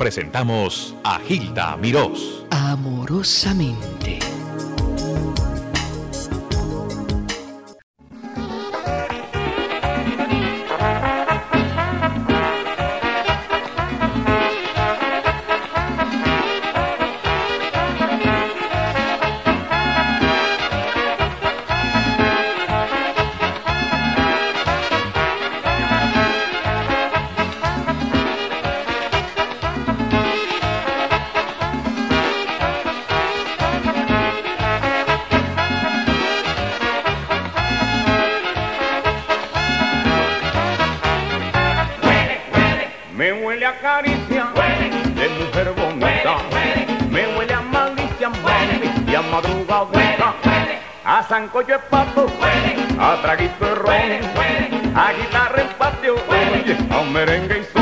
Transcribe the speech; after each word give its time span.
presentamos 0.00 0.96
a 1.04 1.18
Gilda 1.18 1.76
Mirós. 1.76 2.46
Amorosamente. 2.50 4.39
A 53.10 53.20
traguito 53.22 53.64
de 53.64 53.74
ron, 53.74 53.92
a 54.94 55.12
guitarra 55.12 55.62
en 55.62 55.68
patio, 55.78 56.14
a 56.90 57.00
un 57.00 57.12
merengue 57.12 57.58
y 57.58 57.64
son. 57.72 57.79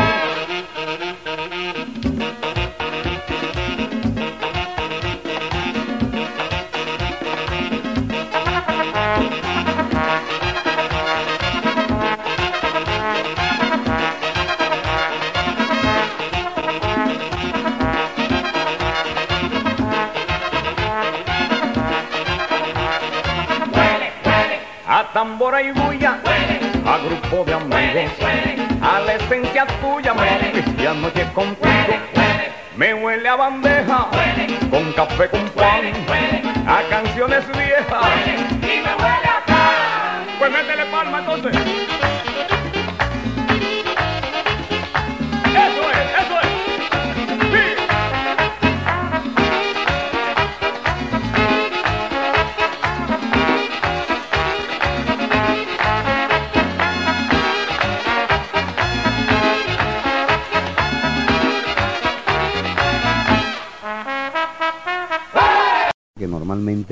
Con 35.27 35.48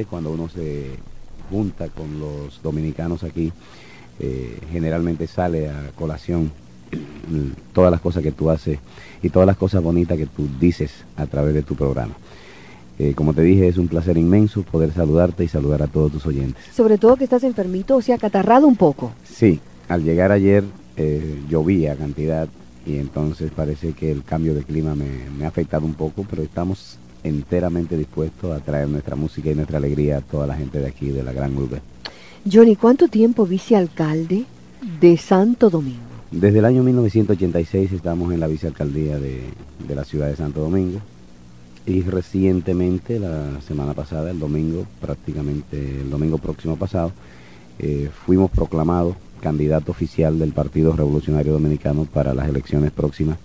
cuando 0.05 0.31
uno 0.31 0.49
se 0.49 0.91
junta 1.51 1.89
con 1.89 2.21
los 2.21 2.61
dominicanos 2.63 3.25
aquí, 3.25 3.53
eh, 4.19 4.59
generalmente 4.71 5.27
sale 5.27 5.69
a 5.69 5.91
colación 5.95 6.51
mm, 7.29 7.73
todas 7.73 7.91
las 7.91 8.01
cosas 8.01 8.23
que 8.23 8.33
tú 8.33 8.51
haces 8.51 8.79
y 9.23 9.31
todas 9.31 9.47
las 9.47 9.57
cosas 9.57 9.83
bonitas 9.83 10.17
que 10.17 10.27
tú 10.27 10.49
dices 10.61 10.91
a 11.17 11.27
través 11.27 11.55
de 11.55 11.63
tu 11.63 11.75
programa. 11.75 12.15
Eh, 12.99 13.13
como 13.15 13.35
te 13.35 13.43
dije, 13.43 13.69
es 13.69 13.77
un 13.77 13.89
placer 13.89 14.17
inmenso 14.17 14.63
poder 14.63 14.93
saludarte 14.93 15.45
y 15.45 15.49
saludar 15.49 15.83
a 15.83 15.87
todos 15.87 16.13
tus 16.13 16.27
oyentes. 16.27 16.65
Sobre 16.75 16.97
todo 16.97 17.17
que 17.17 17.25
estás 17.25 17.45
enfermito, 17.45 17.97
o 17.97 18.03
sea, 18.03 18.17
catarrado 18.17 18.67
un 18.67 18.77
poco. 18.77 19.13
Sí, 19.25 19.61
al 19.89 20.03
llegar 20.03 20.33
ayer 20.33 20.65
eh, 20.97 21.39
llovía 21.49 21.95
cantidad 21.95 22.49
y 22.87 22.97
entonces 22.97 23.51
parece 23.55 23.93
que 23.93 24.11
el 24.11 24.23
cambio 24.23 24.55
de 24.55 24.63
clima 24.63 24.95
me, 24.95 25.29
me 25.37 25.45
ha 25.45 25.49
afectado 25.49 25.85
un 25.85 25.95
poco, 25.95 26.25
pero 26.29 26.43
estamos 26.43 26.99
enteramente 27.29 27.97
dispuestos 27.97 28.57
a 28.57 28.61
traer 28.61 28.89
nuestra 28.89 29.17
música 29.17 29.51
y 29.51 29.55
nuestra 29.55 29.79
alegría 29.79 30.19
a 30.19 30.21
toda 30.21 30.47
la 30.47 30.57
gente 30.57 30.79
de 30.79 30.87
aquí, 30.87 31.11
de 31.11 31.23
la 31.23 31.33
gran 31.33 31.57
urbe. 31.57 31.81
Johnny, 32.51 32.77
¿cuánto 32.77 33.09
tiempo 33.09 33.47
vicealcalde 33.47 34.45
de 35.01 35.17
Santo 35.17 35.71
Domingo? 35.71 36.01
Desde 36.31 36.59
el 36.59 36.65
año 36.65 36.83
1986 36.83 37.93
estamos 37.93 38.33
en 38.33 38.41
la 38.41 38.47
vicealcaldía 38.47 39.19
de, 39.19 39.43
de 39.87 39.95
la 39.95 40.05
ciudad 40.05 40.29
de 40.29 40.37
Santo 40.37 40.61
Domingo 40.61 41.01
y 41.87 42.03
recientemente, 42.03 43.21
la 43.21 43.61
semana 43.61 43.95
pasada, 43.95 44.33
el 44.33 44.41
domingo, 44.41 44.87
prácticamente 45.01 46.01
el 46.01 46.11
domingo 46.11 46.39
próximo 46.39 46.77
pasado, 46.77 47.13
eh, 47.79 48.11
fuimos 48.25 48.51
proclamados 48.51 49.17
candidato 49.41 49.93
oficial 49.93 50.39
del 50.39 50.53
Partido 50.53 50.97
Revolucionario 50.97 51.53
Dominicano 51.53 52.05
para 52.05 52.35
las 52.35 52.49
elecciones 52.49 52.91
próximas 52.91 53.39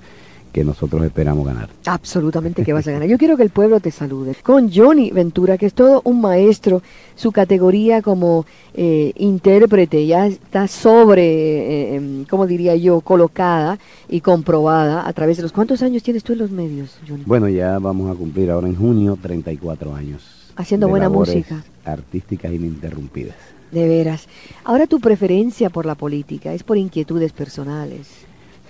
que 0.52 0.64
nosotros 0.64 1.04
esperamos 1.04 1.46
ganar. 1.46 1.70
Absolutamente 1.86 2.64
que 2.64 2.74
vas 2.74 2.88
a 2.88 2.92
ganar. 2.92 3.08
Yo 3.08 3.18
quiero 3.18 3.38
que 3.38 3.44
el 3.44 3.50
pueblo 3.50 3.80
te 3.80 3.92
salude. 3.92 4.36
Con 4.44 4.72
Johnny 4.72 5.12
Ventura, 5.12 5.58
que 5.58 5.66
es 5.66 5.74
todo 5.74 6.02
un 6.04 6.22
maestro, 6.22 6.82
su 7.16 7.32
categoría 7.32 8.02
como 8.02 8.46
eh, 8.74 9.14
intérprete 9.18 10.06
ya 10.06 10.28
está 10.28 10.68
sobre, 10.68 11.24
eh, 11.24 11.96
em, 11.96 12.26
¿cómo 12.26 12.48
diría 12.48 12.76
yo?, 12.76 13.02
colocada 13.02 13.80
y 14.10 14.22
comprobada 14.22 15.08
a 15.08 15.14
través 15.14 15.38
de 15.38 15.44
los... 15.44 15.52
¿Cuántos 15.52 15.82
años 15.82 16.04
tienes 16.04 16.24
tú 16.24 16.34
en 16.34 16.40
los 16.40 16.52
medios, 16.52 16.98
Johnny? 17.08 17.24
Bueno, 17.26 17.48
ya 17.48 17.80
vamos 17.80 18.12
a 18.12 18.16
cumplir 18.16 18.52
ahora 18.52 18.68
en 18.68 18.76
junio 18.76 19.18
34 19.22 19.96
años. 19.96 20.54
Haciendo 20.56 20.88
de 20.88 20.92
buena 20.92 21.10
música. 21.10 21.64
Artísticas 21.86 22.52
ininterrumpidas. 22.52 23.36
De 23.72 23.88
veras. 23.88 24.28
Ahora 24.66 24.86
tu 24.86 25.00
preferencia 25.00 25.70
por 25.70 25.86
la 25.86 25.96
política 25.96 26.54
es 26.54 26.64
por 26.64 26.78
inquietudes 26.78 27.32
personales. 27.32 28.08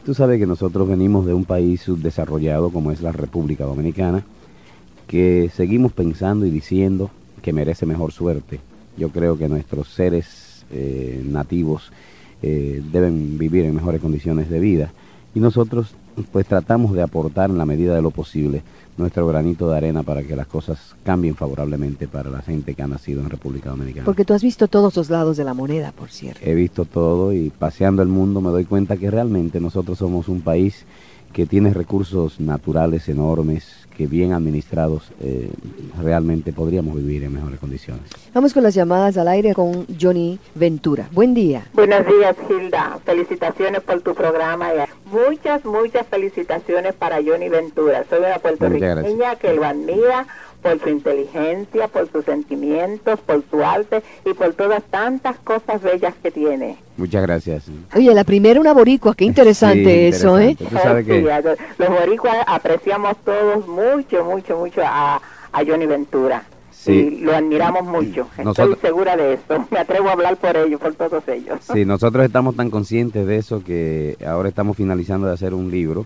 Tú 0.03 0.15
sabes 0.15 0.39
que 0.39 0.47
nosotros 0.47 0.87
venimos 0.87 1.27
de 1.27 1.33
un 1.35 1.45
país 1.45 1.81
subdesarrollado 1.81 2.71
como 2.71 2.91
es 2.91 3.01
la 3.01 3.11
República 3.11 3.65
Dominicana, 3.65 4.23
que 5.07 5.51
seguimos 5.53 5.91
pensando 5.91 6.47
y 6.47 6.49
diciendo 6.49 7.11
que 7.43 7.53
merece 7.53 7.85
mejor 7.85 8.11
suerte. 8.11 8.59
Yo 8.97 9.09
creo 9.09 9.37
que 9.37 9.47
nuestros 9.47 9.89
seres 9.89 10.65
eh, 10.71 11.21
nativos 11.23 11.91
eh, 12.41 12.81
deben 12.91 13.37
vivir 13.37 13.65
en 13.65 13.75
mejores 13.75 14.01
condiciones 14.01 14.49
de 14.49 14.59
vida 14.59 14.91
y 15.35 15.39
nosotros 15.39 15.93
pues 16.31 16.45
tratamos 16.45 16.93
de 16.93 17.01
aportar 17.01 17.49
en 17.49 17.57
la 17.57 17.65
medida 17.65 17.95
de 17.95 18.01
lo 18.01 18.11
posible 18.11 18.63
nuestro 18.97 19.25
granito 19.27 19.69
de 19.69 19.77
arena 19.77 20.03
para 20.03 20.23
que 20.23 20.35
las 20.35 20.47
cosas 20.47 20.95
cambien 21.03 21.35
favorablemente 21.35 22.07
para 22.07 22.29
la 22.29 22.41
gente 22.41 22.75
que 22.75 22.83
ha 22.83 22.87
nacido 22.87 23.21
en 23.21 23.29
República 23.29 23.69
Dominicana. 23.69 24.05
Porque 24.05 24.25
tú 24.25 24.33
has 24.33 24.43
visto 24.43 24.67
todos 24.67 24.95
los 24.95 25.09
lados 25.09 25.37
de 25.37 25.43
la 25.43 25.53
moneda, 25.53 25.91
por 25.91 26.09
cierto. 26.09 26.41
He 26.43 26.53
visto 26.53 26.85
todo 26.85 27.33
y 27.33 27.49
paseando 27.49 28.01
el 28.01 28.09
mundo 28.09 28.41
me 28.41 28.49
doy 28.49 28.65
cuenta 28.65 28.97
que 28.97 29.09
realmente 29.09 29.59
nosotros 29.59 29.97
somos 29.97 30.27
un 30.27 30.41
país 30.41 30.85
que 31.31 31.45
tiene 31.45 31.73
recursos 31.73 32.39
naturales 32.39 33.07
enormes, 33.07 33.80
que 34.01 34.07
bien 34.07 34.33
administrados 34.33 35.11
eh, 35.21 35.51
realmente 36.01 36.51
podríamos 36.53 36.95
vivir 36.95 37.23
en 37.23 37.35
mejores 37.35 37.59
condiciones. 37.59 38.01
Vamos 38.33 38.51
con 38.51 38.63
las 38.63 38.73
llamadas 38.73 39.15
al 39.15 39.27
aire 39.27 39.53
con 39.53 39.85
Johnny 39.99 40.39
Ventura. 40.55 41.07
Buen 41.11 41.35
dadía. 41.35 41.67
Buenos 41.73 42.03
días, 42.07 42.35
Hilda. 42.49 42.97
Felicitaciones 43.05 43.81
por 43.81 44.01
tu 44.01 44.15
programa. 44.15 44.69
Muchas, 45.05 45.63
muchas 45.65 46.07
felicitaciones 46.07 46.95
para 46.95 47.17
Johnny 47.17 47.47
Ventura. 47.47 48.03
Soy 48.09 48.21
una 48.21 48.39
puertorriqueña 48.39 49.35
que 49.35 49.53
lo 49.53 49.65
admira 49.65 50.25
por 50.61 50.79
su 50.79 50.89
inteligencia, 50.89 51.87
por 51.87 52.11
sus 52.11 52.23
sentimientos, 52.25 53.19
por 53.21 53.43
su 53.49 53.63
arte 53.63 54.03
y 54.25 54.33
por 54.33 54.53
todas 54.53 54.83
tantas 54.83 55.37
cosas 55.39 55.81
bellas 55.81 56.13
que 56.21 56.31
tiene. 56.31 56.77
Muchas 56.97 57.21
gracias. 57.23 57.65
Oye, 57.95 58.13
la 58.13 58.23
primera 58.23 58.59
una 58.59 58.73
boricua, 58.73 59.15
qué 59.15 59.25
interesante 59.31 59.83
Sí, 60.11 60.15
eso, 60.17 60.37
¿eh? 60.39 60.55
Tú 60.57 60.65
sabes 60.71 61.05
sí, 61.05 61.11
que- 61.11 61.57
los 61.77 61.89
boricuas 61.89 62.37
apreciamos 62.47 63.17
todos 63.25 63.67
mucho, 63.67 64.23
mucho, 64.25 64.57
mucho 64.57 64.81
a, 64.83 65.15
a 65.51 65.65
Johnny 65.65 65.85
Ventura. 65.85 66.43
Sí. 66.71 66.93
Y 66.93 67.17
lo 67.21 67.35
admiramos 67.35 67.83
mucho. 67.83 68.21
Estoy 68.31 68.45
Nosotros- 68.45 68.77
segura 68.81 69.15
de 69.15 69.33
eso. 69.33 69.67
Me 69.71 69.77
atrevo 69.79 70.09
a 70.09 70.13
hablar 70.13 70.37
por 70.37 70.57
ellos, 70.57 70.79
por 70.81 70.93
todos 70.95 71.27
ellos. 71.27 71.59
Sí, 71.73 71.85
nosotros 71.85 72.25
estamos 72.25 72.55
tan 72.55 72.71
conscientes 72.71 73.27
de 73.27 73.37
eso 73.37 73.63
que 73.63 74.17
ahora 74.25 74.49
estamos 74.49 74.77
finalizando 74.77 75.27
de 75.27 75.33
hacer 75.33 75.53
un 75.53 75.69
libro. 75.69 76.05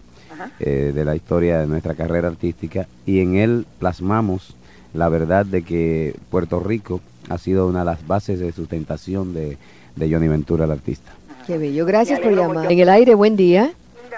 Eh, 0.59 0.91
de 0.93 1.05
la 1.05 1.15
historia 1.15 1.59
de 1.59 1.67
nuestra 1.67 1.95
carrera 1.95 2.27
artística 2.27 2.87
y 3.05 3.21
en 3.21 3.35
él 3.35 3.65
plasmamos 3.79 4.55
la 4.93 5.09
verdad 5.09 5.45
de 5.45 5.63
que 5.63 6.15
Puerto 6.29 6.59
Rico 6.59 7.01
ha 7.29 7.37
sido 7.37 7.67
una 7.67 7.79
de 7.79 7.85
las 7.85 8.07
bases 8.07 8.39
de 8.39 8.51
sustentación 8.51 9.33
de, 9.33 9.57
de 9.95 10.11
Johnny 10.11 10.27
Ventura, 10.27 10.65
el 10.65 10.71
artista. 10.71 11.11
Qué 11.45 11.57
bello. 11.57 11.85
Gracias 11.85 12.19
por 12.19 12.31
llamar. 12.31 12.57
mucho. 12.57 12.69
En 12.69 12.79
el 12.79 12.89
aire, 12.89 13.13
buen 13.13 13.35
día. 13.35 13.71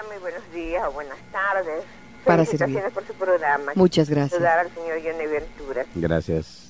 Muy 0.08 0.18
buenos 0.20 0.42
días 0.54 0.84
o 0.88 0.92
buenas 0.92 1.18
tardes. 1.30 1.84
Para 2.24 2.44
servir. 2.44 2.80
por 2.92 3.06
su 3.06 3.14
programa. 3.14 3.72
Muchas 3.74 4.08
gracias. 4.08 4.32
Saludar 4.32 4.58
al 4.58 4.70
señor 4.74 4.98
Johnny 5.02 5.26
Ventura. 5.26 5.86
Gracias. 5.94 6.68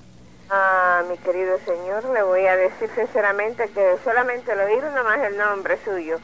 Ah, 0.51 1.03
mi 1.11 1.17
querido 1.19 1.59
señor, 1.67 2.05
le 2.15 2.23
voy 2.23 2.47
a 2.47 2.57
decir 2.57 2.89
sinceramente 2.97 3.69
que 3.75 3.97
solamente 4.03 4.53
el 4.53 4.61
oír 4.61 4.83
nomás 4.95 5.19
el 5.31 5.37
nombre 5.37 5.79
suyo, 5.85 6.19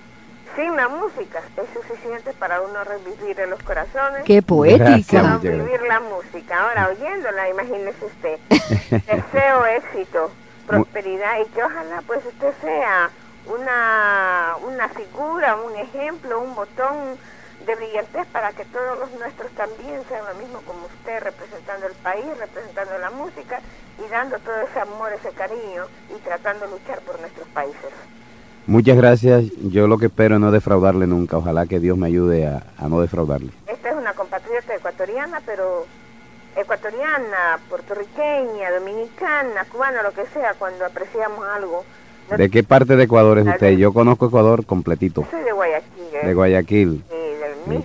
sin 0.57 0.77
la 0.77 0.89
música, 0.89 1.43
es 1.57 1.67
suficiente 1.73 2.33
para 2.35 2.61
uno 2.61 2.85
revivir 2.85 3.39
en 3.41 3.51
los 3.51 3.63
corazones. 3.63 4.25
¡Qué 4.25 4.43
poética! 4.43 5.39
Revivir 5.43 5.83
la 5.83 6.01
música. 6.01 6.63
Ahora, 6.63 6.89
oyéndola, 6.89 7.49
imagínese 7.51 8.05
usted. 8.05 8.39
Deseo 8.91 9.67
éxito, 9.67 10.31
prosperidad 10.67 11.41
y 11.41 11.49
que 11.51 11.63
ojalá 11.63 12.03
pues 12.07 12.25
usted 12.27 12.53
sea 12.63 13.11
una, 13.47 14.57
una 14.67 14.89
figura, 14.89 15.57
un 15.57 15.77
ejemplo, 15.77 16.41
un 16.41 16.55
botón 16.55 17.19
de 17.67 17.75
brillantez 17.77 18.27
para 18.27 18.53
que 18.53 18.65
todos 18.67 18.99
los 18.99 19.11
nuestros 19.13 19.51
también 19.53 20.03
sean 20.09 20.25
lo 20.27 20.35
mismo 20.35 20.61
como 20.63 20.87
usted, 20.87 21.23
representando 21.23 21.87
el 21.87 21.95
país, 21.95 22.27
representando 22.39 22.99
la 22.99 23.11
música 23.11 23.61
y 24.05 24.09
dando 24.11 24.39
todo 24.39 24.61
ese 24.61 24.81
amor, 24.81 25.13
ese 25.13 25.31
cariño 25.31 25.87
y 26.15 26.21
tratando 26.21 26.67
de 26.67 26.73
luchar 26.73 27.01
por 27.01 27.19
nuestros 27.21 27.49
países. 27.49 27.93
Muchas 28.67 28.97
gracias. 28.97 29.45
Yo 29.63 29.87
lo 29.87 29.99
que 29.99 30.07
espero 30.07 30.37
es 30.37 30.41
no 30.41 30.51
defraudarle 30.51 31.07
nunca. 31.07 31.37
Ojalá 31.37 31.67
que 31.67 31.81
Dios 31.81 31.99
me 31.99 32.07
ayude 32.07 32.47
a, 32.47 32.63
no 32.89 33.01
defraudarle. 33.01 33.51
Esta 33.67 33.91
es 33.91 33.97
una 33.97 34.15
compatriota 34.15 34.75
ecuatoriana, 34.75 35.43
pero 35.45 35.87
ecuatoriana, 36.57 37.59
puertorriqueña, 37.69 38.71
dominicana, 38.79 39.65
cubana, 39.71 40.03
lo 40.03 40.13
que 40.13 40.25
sea, 40.27 40.55
cuando 40.55 40.87
apreciamos 40.87 41.47
algo. 41.47 41.85
¿De 42.37 42.49
qué 42.49 42.63
parte 42.63 42.97
de 42.97 43.05
Ecuador 43.05 43.39
es 43.39 43.47
usted? 43.47 43.73
Yo 43.73 43.93
conozco 43.93 44.27
Ecuador 44.27 44.65
completito. 44.65 45.27
Soy 45.31 45.43
de 45.43 45.53
Guayaquil. 45.53 46.15
¿eh? 46.15 46.27
De 46.27 46.35
Guayaquil. 46.35 47.05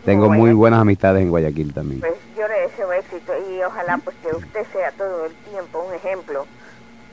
Tengo 0.05 0.29
muy 0.29 0.53
buenas 0.53 0.81
amistades 0.81 1.21
en 1.21 1.29
Guayaquil 1.29 1.73
también. 1.73 1.99
Pues 1.99 2.13
yo 2.37 2.47
le 2.47 2.61
deseo 2.61 2.91
éxito 2.93 3.33
y 3.51 3.61
ojalá 3.63 3.97
pues 3.97 4.15
que 4.21 4.35
usted 4.35 4.65
sea 4.71 4.91
todo 4.91 5.25
el 5.25 5.33
tiempo 5.49 5.83
un 5.87 5.93
ejemplo. 5.93 6.45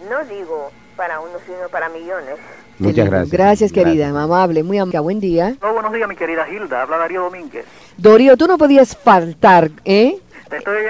No 0.09 0.25
digo 0.25 0.71
para 0.97 1.21
uno, 1.21 1.33
sino 1.47 1.69
para 1.69 1.89
millones. 1.89 2.39
Muchas 2.79 3.07
gracias. 3.07 3.31
Gracias, 3.31 3.73
querida, 3.73 4.09
amable, 4.09 4.63
muy 4.63 4.79
amable. 4.79 5.01
Buen 5.01 5.21
día. 5.21 5.57
buenos 5.61 5.93
días, 5.93 6.09
mi 6.09 6.17
querida 6.17 6.49
Hilda. 6.49 6.83
Habla 6.83 6.99
Darío 6.99 7.23
Domínguez. 7.23 7.65
Dorio, 7.97 8.37
tú 8.37 8.47
no 8.47 8.59
podías 8.59 8.97
faltar, 8.97 9.71
¿eh? 9.85 10.19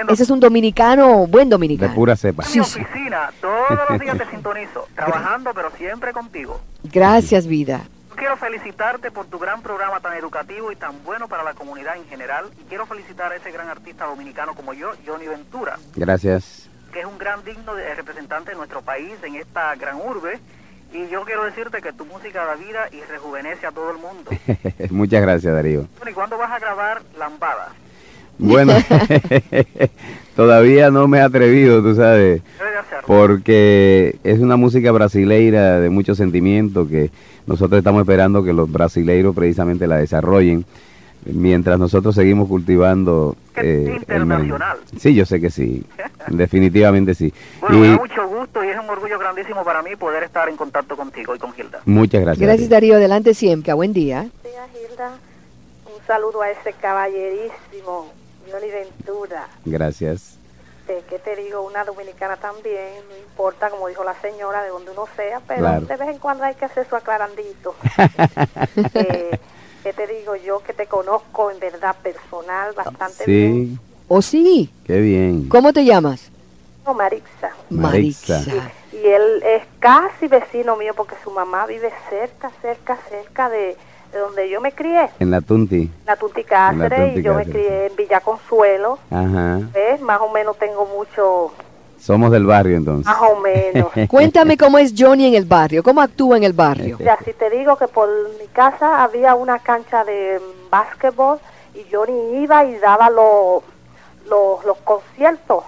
Ese 0.09 0.23
es 0.23 0.29
un 0.29 0.39
dominicano, 0.39 1.25
buen 1.27 1.49
dominicano. 1.49 1.89
De 1.89 1.95
pura 1.95 2.15
cepa. 2.15 2.43
En 2.45 2.51
mi 2.53 2.59
oficina, 2.59 3.31
todos 3.41 3.89
los 3.89 3.99
días 3.99 4.17
te 4.17 4.25
sintonizo, 4.27 4.87
trabajando, 4.95 5.51
pero 5.53 5.71
siempre 5.71 6.13
contigo. 6.13 6.61
Gracias, 6.83 7.47
vida. 7.47 7.81
Quiero 8.15 8.37
felicitarte 8.37 9.11
por 9.11 9.27
tu 9.27 9.37
gran 9.37 9.61
programa 9.61 9.99
tan 9.99 10.13
educativo 10.13 10.71
y 10.71 10.75
tan 10.75 11.03
bueno 11.03 11.27
para 11.27 11.43
la 11.43 11.53
comunidad 11.53 11.97
en 11.97 12.05
general. 12.05 12.45
Y 12.59 12.63
quiero 12.63 12.85
felicitar 12.85 13.31
a 13.31 13.35
ese 13.35 13.51
gran 13.51 13.69
artista 13.69 14.05
dominicano 14.05 14.55
como 14.55 14.73
yo, 14.73 14.91
Johnny 15.05 15.27
Ventura. 15.27 15.77
Gracias. 15.95 16.67
Que 16.91 17.01
es 17.01 17.05
un 17.05 17.17
gran 17.17 17.43
digno 17.43 17.75
de 17.75 17.93
representante 17.93 18.51
de 18.51 18.57
nuestro 18.57 18.81
país 18.81 19.13
en 19.23 19.35
esta 19.35 19.75
gran 19.75 19.97
urbe. 19.97 20.39
Y 20.93 21.09
yo 21.09 21.23
quiero 21.25 21.43
decirte 21.43 21.81
que 21.81 21.93
tu 21.93 22.05
música 22.05 22.45
da 22.45 22.55
vida 22.55 22.87
y 22.91 23.01
rejuvenece 23.01 23.67
a 23.67 23.71
todo 23.71 23.91
el 23.91 23.97
mundo. 23.97 24.31
Muchas 24.89 25.21
gracias, 25.21 25.53
Darío. 25.53 25.87
¿y 26.09 26.13
cuándo 26.13 26.37
vas 26.37 26.51
a 26.51 26.59
grabar 26.59 27.01
Lambada? 27.17 27.73
Bueno, 28.39 28.73
todavía 30.35 30.91
no 30.91 31.07
me 31.07 31.17
he 31.17 31.21
atrevido, 31.21 31.81
tú 31.81 31.95
sabes, 31.95 32.41
porque 33.05 34.19
es 34.23 34.39
una 34.39 34.57
música 34.57 34.91
brasileira 34.91 35.79
de 35.79 35.89
mucho 35.89 36.13
sentimiento 36.15 36.87
que 36.87 37.09
nosotros 37.47 37.79
estamos 37.79 38.01
esperando 38.01 38.43
que 38.43 38.53
los 38.53 38.71
brasileiros 38.71 39.35
precisamente 39.35 39.87
la 39.87 39.97
desarrollen 39.97 40.65
mientras 41.25 41.79
nosotros 41.79 42.15
seguimos 42.15 42.47
cultivando 42.47 43.35
eh, 43.55 43.97
internacional. 43.99 44.79
Sí, 44.97 45.13
yo 45.13 45.25
sé 45.25 45.41
que 45.41 45.49
sí, 45.49 45.85
definitivamente 46.27 47.15
sí. 47.15 47.33
Bueno, 47.59 47.79
me 47.79 47.87
da 47.89 47.97
mucho 47.97 48.27
gusto 48.27 48.63
y 48.63 48.69
es 48.69 48.79
un 48.79 48.89
orgullo 48.89 49.19
grandísimo 49.19 49.63
para 49.63 49.81
mí 49.81 49.95
poder 49.95 50.23
estar 50.23 50.47
en 50.49 50.55
contacto 50.55 50.95
contigo 50.95 51.35
y 51.35 51.39
con 51.39 51.53
Gilda. 51.53 51.81
Muchas 51.85 52.21
gracias. 52.21 52.47
Gracias 52.47 52.69
Darío, 52.69 52.95
adelante 52.95 53.33
siempre, 53.33 53.73
buen 53.73 53.93
día. 53.93 54.27
Gilda, 54.73 55.11
un 55.85 56.05
saludo 56.05 56.41
a 56.41 56.51
ese 56.51 56.73
caballerísimo 56.73 58.11
Johnny 58.49 58.71
Ventura. 58.71 59.47
Gracias. 59.65 60.37
Eh, 60.87 61.03
¿Qué 61.09 61.19
te 61.19 61.35
digo? 61.35 61.63
Una 61.63 61.83
dominicana 61.83 62.37
también, 62.37 63.03
no 63.09 63.17
importa, 63.17 63.69
como 63.69 63.89
dijo 63.89 64.05
la 64.05 64.13
señora, 64.21 64.63
de 64.63 64.69
donde 64.69 64.91
uno 64.91 65.05
sea, 65.17 65.41
pero 65.45 65.81
de 65.81 65.97
vez 65.97 66.09
en 66.09 66.17
cuando 66.17 66.45
hay 66.45 66.55
que 66.55 66.63
hacer 66.63 66.87
su 66.87 66.95
aclarandito. 66.95 67.75
eh, 68.93 69.37
¿Qué 69.87 69.93
te 69.93 70.05
digo 70.05 70.35
yo? 70.35 70.59
Que 70.59 70.73
te 70.73 70.85
conozco 70.85 71.49
en 71.49 71.61
verdad 71.61 71.95
personal 72.03 72.73
bastante 72.73 73.25
bien. 73.25 73.79
¿O 74.09 74.21
sí? 74.21 74.69
Qué 74.85 74.99
bien. 74.99 75.47
¿Cómo 75.47 75.71
te 75.71 75.85
llamas? 75.85 76.29
No, 76.85 76.93
Marixa. 76.93 77.51
Marixa. 77.69 78.41
Y, 78.91 78.97
y 78.97 79.07
él 79.07 79.41
es 79.43 79.63
casi 79.79 80.27
vecino 80.27 80.75
mío 80.75 80.91
porque 80.93 81.15
su 81.23 81.31
mamá 81.31 81.65
vive 81.67 81.89
cerca, 82.09 82.51
cerca, 82.61 82.97
cerca 83.09 83.49
de 83.49 83.77
de 84.11 84.19
donde 84.19 84.49
yo 84.49 84.61
me 84.61 84.71
crié. 84.71 85.09
En 85.19 85.31
la 85.31 85.41
Tunti. 85.41 85.89
La 86.05 86.15
Tunti 86.15 86.43
Cáceres, 86.43 87.17
y 87.17 87.21
yo 87.21 87.33
me 87.33 87.45
crié 87.45 87.87
en 87.87 87.95
Villa 87.95 88.21
Consuelo. 88.21 88.99
Ajá. 89.09 89.59
¿Ves? 89.73 90.01
Más 90.01 90.21
o 90.21 90.31
menos 90.31 90.57
tengo 90.57 90.85
mucho... 90.85 91.51
Somos 91.99 92.31
del 92.31 92.45
barrio 92.45 92.77
entonces. 92.77 93.05
Más 93.05 93.21
o 93.21 93.39
menos. 93.39 93.91
Cuéntame 94.09 94.57
cómo 94.57 94.77
es 94.77 94.93
Johnny 94.97 95.27
en 95.27 95.35
el 95.35 95.45
barrio, 95.45 95.83
cómo 95.83 96.01
actúa 96.01 96.37
en 96.37 96.43
el 96.43 96.53
barrio. 96.53 96.97
Ya, 96.99 97.17
si 97.23 97.33
te 97.33 97.49
digo 97.49 97.77
que 97.77 97.87
por 97.87 98.09
mi 98.39 98.47
casa 98.47 99.03
había 99.03 99.35
una 99.35 99.59
cancha 99.59 100.03
de 100.03 100.39
básquetbol 100.69 101.39
y 101.75 101.85
Johnny 101.91 102.41
iba 102.43 102.65
y 102.65 102.77
daba 102.77 103.09
los, 103.09 103.63
los, 104.29 104.65
los 104.65 104.77
conciertos 104.79 105.63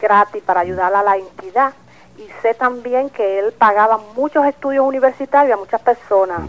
gratis 0.00 0.42
para 0.42 0.60
ayudar 0.60 0.94
a 0.94 1.02
la 1.02 1.16
entidad. 1.16 1.72
Y 2.18 2.28
sé 2.42 2.54
también 2.54 3.08
que 3.08 3.38
él 3.38 3.52
pagaba 3.52 3.98
muchos 4.14 4.44
estudios 4.44 4.84
universitarios 4.84 5.56
a 5.56 5.60
muchas 5.60 5.80
personas 5.80 6.40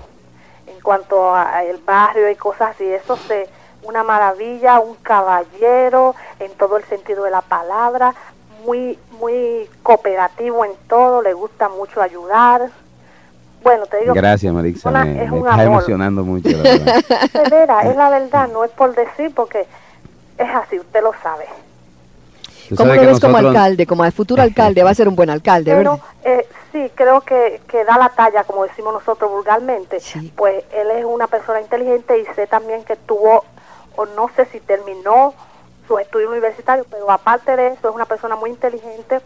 en 0.67 0.79
cuanto 0.81 1.33
a, 1.33 1.63
el 1.63 1.77
barrio 1.77 2.29
y 2.29 2.35
cosas 2.35 2.71
así. 2.71 2.85
Eso 2.85 3.17
es 3.29 3.49
una 3.83 4.03
maravilla, 4.03 4.79
un 4.79 4.95
caballero 4.95 6.15
en 6.39 6.51
todo 6.53 6.77
el 6.77 6.83
sentido 6.85 7.23
de 7.23 7.31
la 7.31 7.41
palabra, 7.41 8.13
muy 8.65 8.97
muy 9.19 9.69
cooperativo 9.81 10.65
en 10.65 10.71
todo, 10.87 11.21
le 11.21 11.33
gusta 11.33 11.69
mucho 11.69 12.01
ayudar. 12.01 12.69
Bueno, 13.63 13.85
te 13.85 14.01
digo. 14.01 14.13
Gracias, 14.13 14.53
Marixa. 14.53 14.91
me, 14.91 15.23
está 15.23 15.63
emocionando 15.63 16.23
mucho. 16.23 16.49
La 16.49 16.63
verdad. 16.63 17.85
es 17.89 17.95
la 17.95 18.09
verdad, 18.09 18.49
no 18.51 18.63
es 18.63 18.71
por 18.71 18.93
decir, 18.93 19.33
porque 19.33 19.65
es 20.37 20.49
así, 20.49 20.79
usted 20.79 21.01
lo 21.01 21.13
sabe. 21.21 21.45
¿Cómo 22.75 22.93
lo 22.93 23.01
ves 23.01 23.19
como 23.19 23.37
alcalde, 23.37 23.85
como 23.85 24.05
el 24.05 24.11
futuro 24.11 24.41
alcalde? 24.41 24.83
Va 24.83 24.89
a 24.89 24.95
ser 24.95 25.07
un 25.07 25.15
buen 25.15 25.29
alcalde, 25.29 25.73
Pero, 25.75 25.99
eh, 26.23 26.47
sí, 26.71 26.91
creo 26.95 27.21
que, 27.21 27.61
que 27.67 27.83
da 27.83 27.97
la 27.97 28.09
talla, 28.09 28.43
como 28.43 28.63
decimos 28.63 28.93
nosotros 28.93 29.31
vulgarmente. 29.31 29.99
Pues 30.35 30.63
él 30.73 30.91
es 30.91 31.05
una 31.05 31.27
persona 31.27 31.61
inteligente 31.61 32.19
y 32.19 32.25
sé 32.35 32.47
también 32.47 32.83
que 32.83 32.95
tuvo, 32.95 33.43
o 33.95 34.05
no 34.05 34.29
sé 34.35 34.45
si 34.45 34.59
terminó 34.59 35.33
sus 35.87 35.99
estudios 35.99 36.31
universitarios, 36.31 36.87
pero 36.89 37.09
aparte 37.11 37.55
de 37.55 37.67
eso 37.67 37.89
es 37.89 37.95
una 37.95 38.05
persona 38.05 38.35
muy 38.35 38.49
inteligente 38.49 39.19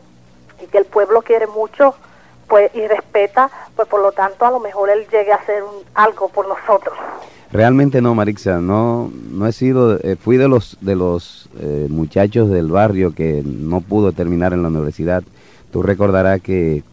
y 0.61 0.67
que 0.67 0.77
el 0.77 0.85
pueblo 0.85 1.21
quiere 1.21 1.47
mucho 1.47 1.95
pues 2.47 2.73
y 2.73 2.87
respeta, 2.87 3.49
pues 3.75 3.87
por 3.87 4.01
lo 4.01 4.11
tanto 4.11 4.45
a 4.45 4.51
lo 4.51 4.59
mejor 4.59 4.89
él 4.89 5.05
llegue 5.11 5.31
a 5.33 5.35
hacer 5.35 5.63
algo 5.93 6.29
por 6.29 6.47
nosotros. 6.47 6.97
Realmente 7.51 8.01
no, 8.01 8.13
Marixa, 8.13 8.59
no, 8.59 9.09
no 9.31 9.47
he 9.47 9.53
sido, 9.53 9.97
eh, 9.99 10.17
fui 10.17 10.37
de 10.37 10.47
los, 10.47 10.77
de 10.81 10.95
los 10.95 11.49
eh, 11.59 11.87
muchachos 11.89 12.49
del 12.49 12.67
barrio 12.67 13.13
que 13.13 13.41
no 13.45 13.81
pudo 13.81 14.11
terminar 14.11 14.53
en 14.53 14.63
la 14.63 14.67
universidad. 14.67 15.23
Tú 15.71 15.81
recordarás 15.81 16.41
que 16.41 16.83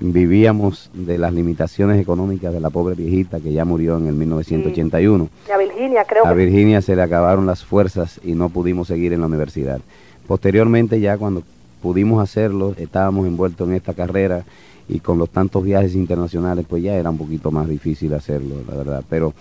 vivíamos 0.00 0.90
de 0.92 1.18
las 1.18 1.32
limitaciones 1.32 2.00
económicas 2.00 2.52
de 2.52 2.60
la 2.60 2.70
pobre 2.70 2.94
viejita 2.94 3.40
que 3.40 3.52
ya 3.52 3.64
murió 3.64 3.98
en 3.98 4.06
el 4.06 4.14
1981. 4.14 5.28
Y 5.48 5.50
a 5.50 5.56
Virginia 5.56 6.04
creo 6.04 6.26
A 6.26 6.32
Virginia 6.32 6.82
se 6.82 6.96
le 6.96 7.02
acabaron 7.02 7.46
las 7.46 7.64
fuerzas 7.64 8.20
y 8.24 8.32
no 8.32 8.48
pudimos 8.48 8.88
seguir 8.88 9.12
en 9.12 9.20
la 9.20 9.26
universidad. 9.26 9.80
Posteriormente 10.26 11.00
ya 11.00 11.16
cuando 11.16 11.42
pudimos 11.82 12.22
hacerlo, 12.22 12.74
estábamos 12.76 13.26
envueltos 13.26 13.68
en 13.68 13.74
esta 13.74 13.94
carrera 13.94 14.44
y 14.88 15.00
con 15.00 15.18
los 15.18 15.30
tantos 15.30 15.64
viajes 15.64 15.94
internacionales, 15.94 16.64
pues 16.68 16.82
ya 16.82 16.94
era 16.94 17.10
un 17.10 17.18
poquito 17.18 17.50
más 17.50 17.68
difícil 17.68 18.14
hacerlo, 18.14 18.56
la 18.68 18.76
verdad. 18.76 19.04
Pero 19.08 19.34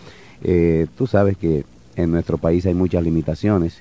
eh, 0.44 0.88
tú 0.98 1.08
sabes 1.08 1.38
que 1.38 1.66
en 1.96 2.12
nuestro 2.12 2.38
país 2.38 2.66
hay 2.66 2.74
muchas 2.74 3.04
limitaciones 3.04 3.80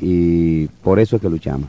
y 0.00 0.66
por 0.82 0.98
eso 0.98 1.16
es 1.16 1.22
que 1.22 1.28
luchamos, 1.28 1.68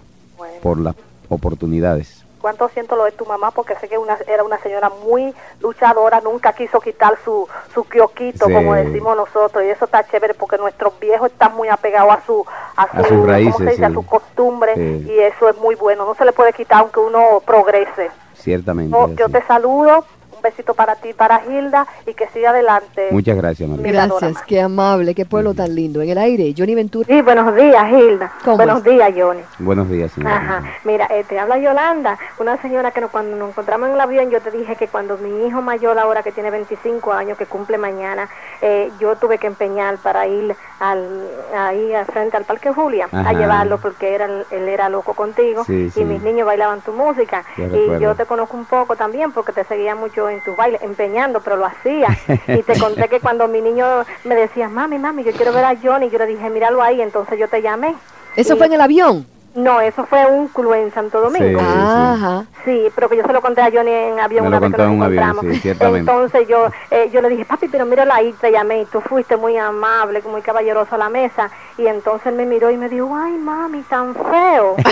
por 0.61 0.79
las 0.79 0.95
oportunidades. 1.29 2.16
¿Cuánto 2.47 2.69
siento 2.69 2.95
lo 2.95 3.03
de 3.03 3.11
tu 3.11 3.25
mamá? 3.25 3.51
Porque 3.51 3.75
sé 3.75 3.89
que 3.89 3.97
una, 3.97 4.17
era 4.25 4.41
una 4.41 4.57
señora 4.59 4.89
muy 4.89 5.35
luchadora, 5.59 6.21
nunca 6.21 6.53
quiso 6.53 6.79
quitar 6.79 7.17
su, 7.25 7.45
su 7.73 7.83
quioquito, 7.83 8.45
como 8.45 8.73
decimos 8.73 9.17
nosotros, 9.17 9.65
y 9.65 9.67
eso 9.67 9.83
está 9.83 10.07
chévere 10.07 10.33
porque 10.33 10.57
nuestros 10.57 10.97
viejos 10.97 11.29
están 11.29 11.53
muy 11.57 11.67
apegados 11.67 12.13
a, 12.13 12.25
su, 12.25 12.45
a, 12.77 13.03
sus 13.05 13.27
raíces, 13.27 13.83
a 13.83 13.89
sus 13.89 14.05
costumbres, 14.05 14.77
y 14.77 15.19
eso 15.19 15.49
es 15.49 15.57
muy 15.57 15.75
bueno, 15.75 16.05
no 16.05 16.15
se 16.15 16.23
le 16.23 16.31
puede 16.31 16.53
quitar 16.53 16.83
aunque 16.83 17.01
uno 17.01 17.41
progrese. 17.45 18.11
Ciertamente. 18.35 18.95
yo 19.17 19.27
te 19.27 19.41
saludo, 19.41 20.05
Un 20.37 20.43
besito 20.43 20.75
para 20.75 20.95
ti, 20.95 21.13
para 21.13 21.41
Hilda 21.45 21.87
y 22.05 22.13
que 22.13 22.27
siga 22.27 22.51
adelante. 22.51 23.07
Muchas 23.09 23.35
gracias, 23.35 23.67
María. 23.67 23.91
Gracias, 23.91 24.43
qué 24.43 24.61
amable, 24.61 25.15
qué 25.15 25.25
pueblo 25.25 25.55
tan 25.55 25.73
lindo. 25.73 26.01
En 26.01 26.09
el 26.09 26.17
aire, 26.19 26.53
Johnny 26.55 26.75
Ventura. 26.75 27.07
Sí, 27.07 27.21
buenos 27.23 27.55
días, 27.55 27.91
Hilda. 27.91 28.31
Buenos 28.45 28.83
días, 28.83 29.11
Johnny. 29.17 29.41
Buenos 29.57 29.89
días, 29.89 30.11
señora. 30.11 30.35
Ajá. 30.35 30.63
Mira, 30.83 31.07
eh, 31.09 31.25
te 31.27 31.39
habla 31.39 31.57
Yolanda, 31.57 32.19
una 32.39 32.61
señora 32.61 32.91
que 32.91 33.01
cuando 33.07 33.35
nos 33.35 33.49
encontramos 33.49 33.89
en 33.89 33.95
el 33.95 34.01
avión, 34.01 34.29
yo 34.29 34.39
te 34.41 34.51
dije 34.51 34.75
que 34.75 34.87
cuando 34.87 35.17
mi 35.17 35.47
hijo 35.47 35.61
mayor, 35.61 35.97
ahora 35.97 36.21
que 36.21 36.31
tiene 36.31 36.51
25 36.51 37.13
años, 37.13 37.37
que 37.37 37.47
cumple 37.47 37.79
mañana, 37.79 38.29
eh, 38.61 38.91
yo 38.99 39.15
tuve 39.15 39.39
que 39.39 39.47
empeñar 39.47 39.97
para 39.97 40.27
ir 40.27 40.55
al, 40.79 41.27
ahí 41.55 41.93
al 41.93 42.05
frente 42.05 42.37
al 42.37 42.45
Parque 42.45 42.71
Julia 42.71 43.09
a 43.11 43.33
llevarlo 43.33 43.79
porque 43.79 44.13
era, 44.13 44.25
él 44.25 44.67
era 44.67 44.89
loco 44.89 45.13
contigo 45.13 45.63
y 45.67 46.03
mis 46.03 46.21
niños 46.21 46.45
bailaban 46.45 46.81
tu 46.81 46.91
música. 46.91 47.43
y 47.57 47.99
yo 47.99 48.15
te 48.15 48.25
conozco 48.25 48.55
un 48.55 48.65
poco 48.65 48.95
también 48.95 49.31
porque 49.31 49.51
te 49.51 49.63
seguía 49.63 49.95
mucho 49.95 50.26
en 50.29 50.43
tus 50.43 50.55
bailes, 50.55 50.81
empeñando, 50.81 51.41
pero 51.41 51.57
lo 51.57 51.65
hacía. 51.65 52.07
y 52.47 52.63
te 52.63 52.79
conté 52.79 53.07
que 53.07 53.19
cuando 53.19 53.47
mi 53.47 53.61
niño 53.61 54.05
me 54.23 54.35
decía, 54.35 54.69
mami, 54.69 54.97
mami, 54.97 55.23
yo 55.23 55.31
quiero 55.31 55.53
ver 55.53 55.65
a 55.65 55.75
Johnny, 55.75 56.09
yo 56.09 56.17
le 56.17 56.27
dije, 56.27 56.49
míralo 56.49 56.81
ahí, 56.81 57.01
entonces 57.01 57.37
yo 57.39 57.47
te 57.47 57.61
llamé. 57.61 57.95
¿Eso 58.35 58.55
fue 58.55 58.67
en 58.67 58.73
el 58.73 58.81
avión? 58.81 59.25
No, 59.57 59.81
eso 59.81 60.05
fue 60.05 60.23
un 60.27 60.49
club 60.49 60.73
en 60.73 60.93
Santo 60.93 61.19
Domingo. 61.19 61.59
Sí, 61.59 61.65
Ajá. 61.67 62.45
Sí, 62.63 62.91
pero 62.93 63.09
que 63.09 63.17
yo 63.17 63.23
se 63.25 63.33
lo 63.33 63.41
conté 63.41 63.61
a 63.61 63.71
Johnny 63.71 63.89
en 63.91 64.19
avión 64.19 64.43
Me 64.43 64.49
una 64.49 64.57
lo 64.57 64.61
vez 64.61 64.71
que 64.71 64.77
contó 64.77 64.83
nos 64.83 64.91
en 64.93 64.97
un 64.99 65.03
avión, 65.03 65.23
encontramos. 65.23 65.55
sí, 65.55 65.61
ciertamente. 65.61 66.11
Entonces 66.11 66.47
yo 66.47 66.67
eh, 66.91 67.09
yo 67.11 67.21
le 67.21 67.29
dije, 67.29 67.43
papi, 67.43 67.67
pero 67.67 67.85
mírala 67.87 68.13
ahí, 68.15 68.33
te 68.39 68.51
llamé 68.51 68.81
y 68.81 68.85
tú 68.85 69.01
fuiste 69.01 69.35
muy 69.35 69.57
amable, 69.57 70.21
muy 70.29 70.43
caballeroso 70.43 70.93
a 70.93 70.99
la 70.99 71.09
mesa. 71.09 71.49
Y 71.79 71.87
entonces 71.87 72.27
él 72.27 72.35
me 72.35 72.45
miró 72.45 72.69
y 72.69 72.77
me 72.77 72.87
dijo, 72.87 73.09
ay, 73.15 73.31
mami, 73.33 73.81
tan 73.81 74.13
feo. 74.13 74.75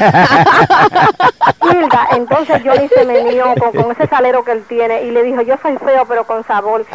Hilda, 1.61 2.07
entonces 2.15 2.61
Johnny 2.65 2.87
se 2.87 3.05
me 3.05 3.23
miró 3.23 3.53
con, 3.59 3.71
con 3.71 3.91
ese 3.91 4.07
salero 4.07 4.43
que 4.43 4.51
él 4.53 4.63
tiene 4.67 5.03
y 5.03 5.11
le 5.11 5.21
dijo, 5.21 5.41
yo 5.41 5.57
soy 5.61 5.77
feo, 5.77 6.05
pero 6.07 6.23
con 6.25 6.43
sabor. 6.43 6.83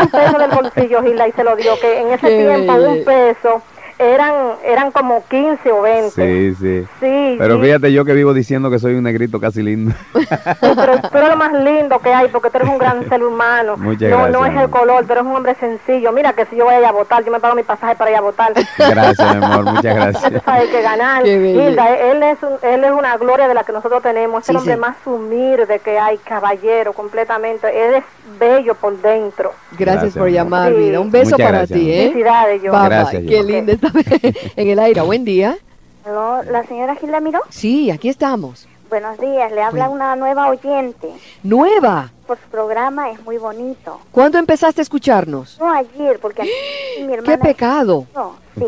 un 0.00 0.08
peso 0.08 0.38
del 0.38 0.50
bolsillo, 0.52 1.04
Hilda, 1.04 1.28
y 1.28 1.32
se 1.32 1.44
lo 1.44 1.54
dio, 1.54 1.78
que 1.80 2.00
en 2.00 2.12
ese 2.12 2.28
Qué 2.28 2.46
tiempo 2.46 2.72
bella. 2.72 2.88
un 2.88 3.04
peso 3.04 3.62
eran 3.98 4.34
eran 4.64 4.90
como 4.92 5.24
15 5.28 5.72
o 5.72 5.82
20. 5.82 6.10
Sí, 6.10 6.54
sí. 6.60 6.86
Sí, 7.00 7.36
Pero 7.38 7.56
sí. 7.56 7.62
fíjate 7.62 7.92
yo 7.92 8.04
que 8.04 8.12
vivo 8.12 8.32
diciendo 8.32 8.70
que 8.70 8.78
soy 8.78 8.94
un 8.94 9.02
negrito 9.04 9.40
casi 9.40 9.62
lindo. 9.62 9.94
Sí, 10.60 10.68
pero 10.76 11.00
tú 11.00 11.16
eres 11.18 11.28
lo 11.30 11.36
más 11.36 11.52
lindo 11.52 11.98
que 12.00 12.12
hay 12.12 12.28
porque 12.28 12.50
tú 12.50 12.58
eres 12.58 12.68
un 12.68 12.78
gran 12.78 13.08
ser 13.08 13.22
humano. 13.22 13.76
Muchas 13.76 14.10
no, 14.10 14.28
no 14.28 14.40
gracias, 14.40 14.56
es 14.56 14.62
el 14.64 14.70
color, 14.70 15.04
tú 15.06 15.12
eres 15.12 15.24
un 15.24 15.36
hombre 15.36 15.54
sencillo. 15.58 16.12
Mira 16.12 16.32
que 16.32 16.44
si 16.46 16.56
yo 16.56 16.64
voy 16.64 16.74
a 16.74 16.80
ir 16.80 16.86
a 16.86 16.92
votar, 16.92 17.24
yo 17.24 17.30
me 17.32 17.40
pago 17.40 17.54
mi 17.54 17.62
pasaje 17.62 17.94
para 17.96 18.10
ir 18.10 18.16
a 18.16 18.20
votar. 18.20 18.52
Gracias, 18.78 19.36
mi 19.36 19.44
amor, 19.44 19.64
muchas 19.74 19.82
tú 19.94 20.00
gracias. 20.00 20.42
sabes 20.44 20.68
que 20.70 20.82
ganar. 20.82 21.26
Hilda, 21.26 21.94
él 21.96 22.22
es, 22.22 22.38
un- 22.42 22.58
él 22.68 22.84
es 22.84 22.90
una 22.90 23.16
gloria 23.16 23.48
de 23.48 23.54
la 23.54 23.64
que 23.64 23.72
nosotros 23.72 24.02
tenemos. 24.02 24.40
Es 24.42 24.46
Sí, 24.46 24.52
el 24.52 24.56
hombre 24.58 24.74
sí. 24.74 24.80
más 24.80 24.96
humilde 25.06 25.80
que 25.84 25.98
hay, 25.98 26.18
caballero, 26.18 26.92
completamente. 26.92 27.66
Él 27.68 27.94
es 27.94 28.04
bello 28.38 28.74
por 28.74 28.96
dentro. 29.00 29.52
Gracias, 29.72 30.02
Gracias, 30.02 30.14
por 30.18 30.28
llamar, 30.30 30.72
vida. 30.74 31.00
Un 31.00 31.10
beso 31.10 31.30
Muchas 31.32 31.46
para 31.46 31.58
gracias, 31.58 31.78
ti. 31.78 31.92
¿eh? 31.92 32.08
Felicidades, 32.08 32.62
yo. 32.62 32.72
Bye, 32.72 32.80
bye. 32.80 32.88
Gracias, 32.88 33.22
Qué 33.28 33.42
linda 33.42 33.72
esta 33.72 33.87
en 34.56 34.68
el 34.68 34.78
aire. 34.78 35.00
Buen 35.02 35.24
día. 35.24 35.56
Aló, 36.04 36.42
¿La 36.44 36.64
señora 36.64 36.96
Gilda 36.96 37.20
Miró? 37.20 37.40
Sí, 37.50 37.90
aquí 37.90 38.08
estamos. 38.08 38.66
Buenos 38.88 39.18
días, 39.18 39.52
le 39.52 39.60
habla 39.60 39.90
una 39.90 40.16
nueva 40.16 40.48
oyente. 40.48 41.08
Nueva. 41.42 42.10
Por 42.26 42.38
su 42.38 42.48
programa 42.48 43.10
es 43.10 43.22
muy 43.22 43.36
bonito. 43.36 44.00
¿Cuándo 44.10 44.38
empezaste 44.38 44.80
a 44.80 44.82
escucharnos? 44.82 45.58
No 45.60 45.70
ayer, 45.70 46.18
porque 46.18 46.42
aquí 46.42 47.04
mi 47.04 47.12
hermana... 47.12 47.36
¡Qué 47.36 47.38
pecado! 47.38 48.06
No, 48.14 48.36
sí. 48.56 48.64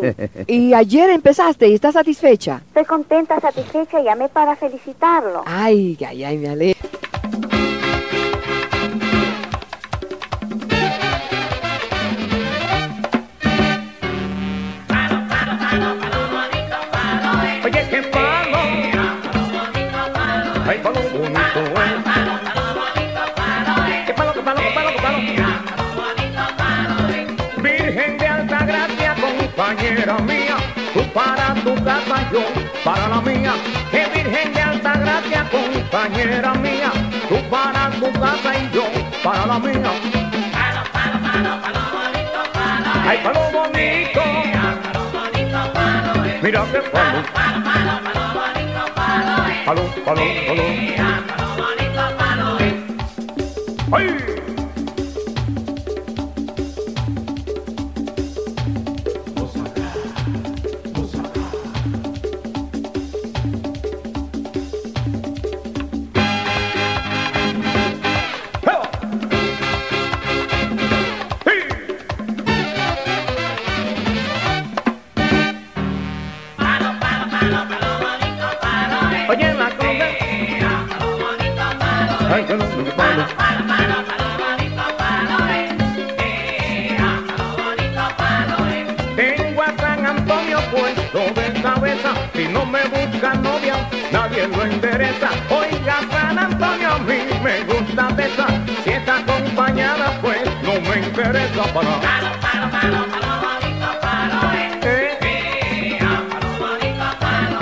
Y 0.47 0.75
ayer 0.75 1.09
empezaste 1.09 1.69
y 1.69 1.75
estás 1.75 1.95
satisfecha. 1.95 2.61
Estoy 2.69 2.85
contenta, 2.85 3.41
satisfecha 3.41 4.01
llamé 4.01 4.29
para 4.29 4.57
felicitarlo. 4.57 5.43
Ay, 5.47 5.97
ay, 6.07 6.23
ay, 6.23 6.37
me 6.37 6.51
alegro. 6.51 6.90
Para 32.85 33.09
la 33.09 33.21
mía. 33.21 33.53
Que 33.91 34.07
virgen 34.07 34.53
de 34.53 34.63
alta 34.63 34.93
gracia, 34.95 35.49
compañera 35.51 36.55
mía, 36.55 36.93
tú 37.29 37.37
para 37.49 37.91
tu 37.91 38.13
casa 38.13 38.57
y 38.57 38.71
yo 38.75 38.85
para 39.23 39.47
la 39.47 39.59
mía. 39.59 39.91
Ay, 43.07 43.19
palo 43.23 43.41
bonito. 43.53 44.23
Mira 46.43 46.65
qué 46.73 46.79
palo. 46.79 47.23
Palo, 49.67 49.83
palo, 50.05 50.23
palo. 50.47 50.63
¡Ay! 53.93 54.40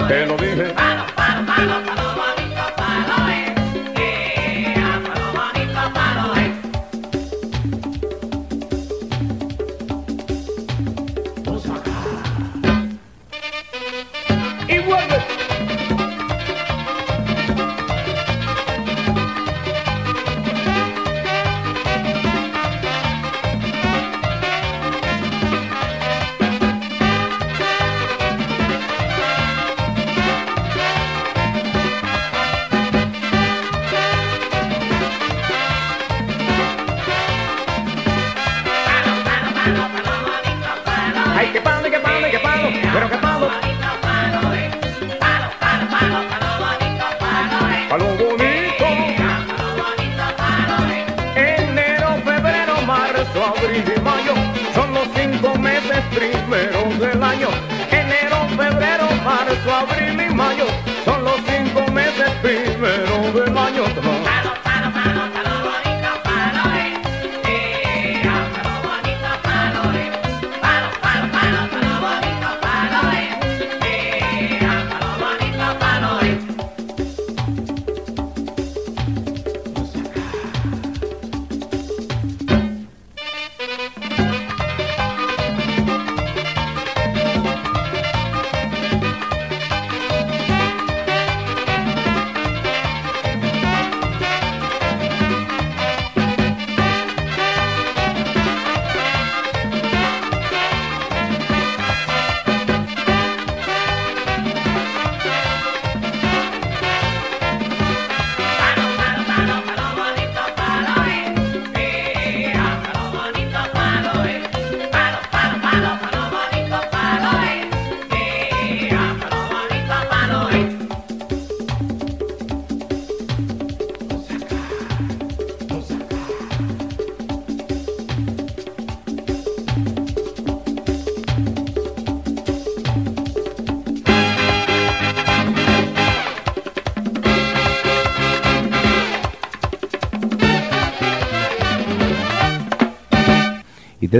Te 0.09 0.48
abril 53.49 53.85
y 53.97 54.01
mayo 54.01 54.35
son 54.75 54.93
los 54.93 55.09
cinco 55.15 55.57
meses 55.59 55.99
primeros 56.15 56.99
del 56.99 57.23
año. 57.23 57.49
Enero, 57.91 58.47
febrero, 58.57 59.09
marzo, 59.25 59.75
abril 59.75 60.21
y 60.29 60.35
mayo 60.35 60.58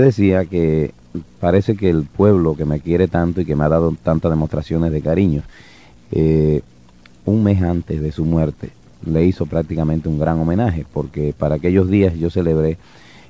Decía 0.01 0.45
que 0.45 0.91
parece 1.39 1.75
que 1.75 1.89
el 1.89 2.03
pueblo 2.03 2.55
que 2.55 2.65
me 2.65 2.79
quiere 2.79 3.07
tanto 3.07 3.41
y 3.41 3.45
que 3.45 3.55
me 3.55 3.65
ha 3.65 3.69
dado 3.69 3.95
tantas 4.01 4.31
demostraciones 4.31 4.91
de 4.91 5.01
cariño, 5.01 5.43
eh, 6.11 6.61
un 7.25 7.43
mes 7.43 7.61
antes 7.61 8.01
de 8.01 8.11
su 8.11 8.25
muerte 8.25 8.71
le 9.05 9.23
hizo 9.25 9.45
prácticamente 9.45 10.09
un 10.09 10.19
gran 10.19 10.39
homenaje, 10.39 10.85
porque 10.91 11.33
para 11.37 11.55
aquellos 11.55 11.89
días 11.89 12.15
yo 12.15 12.29
celebré 12.29 12.77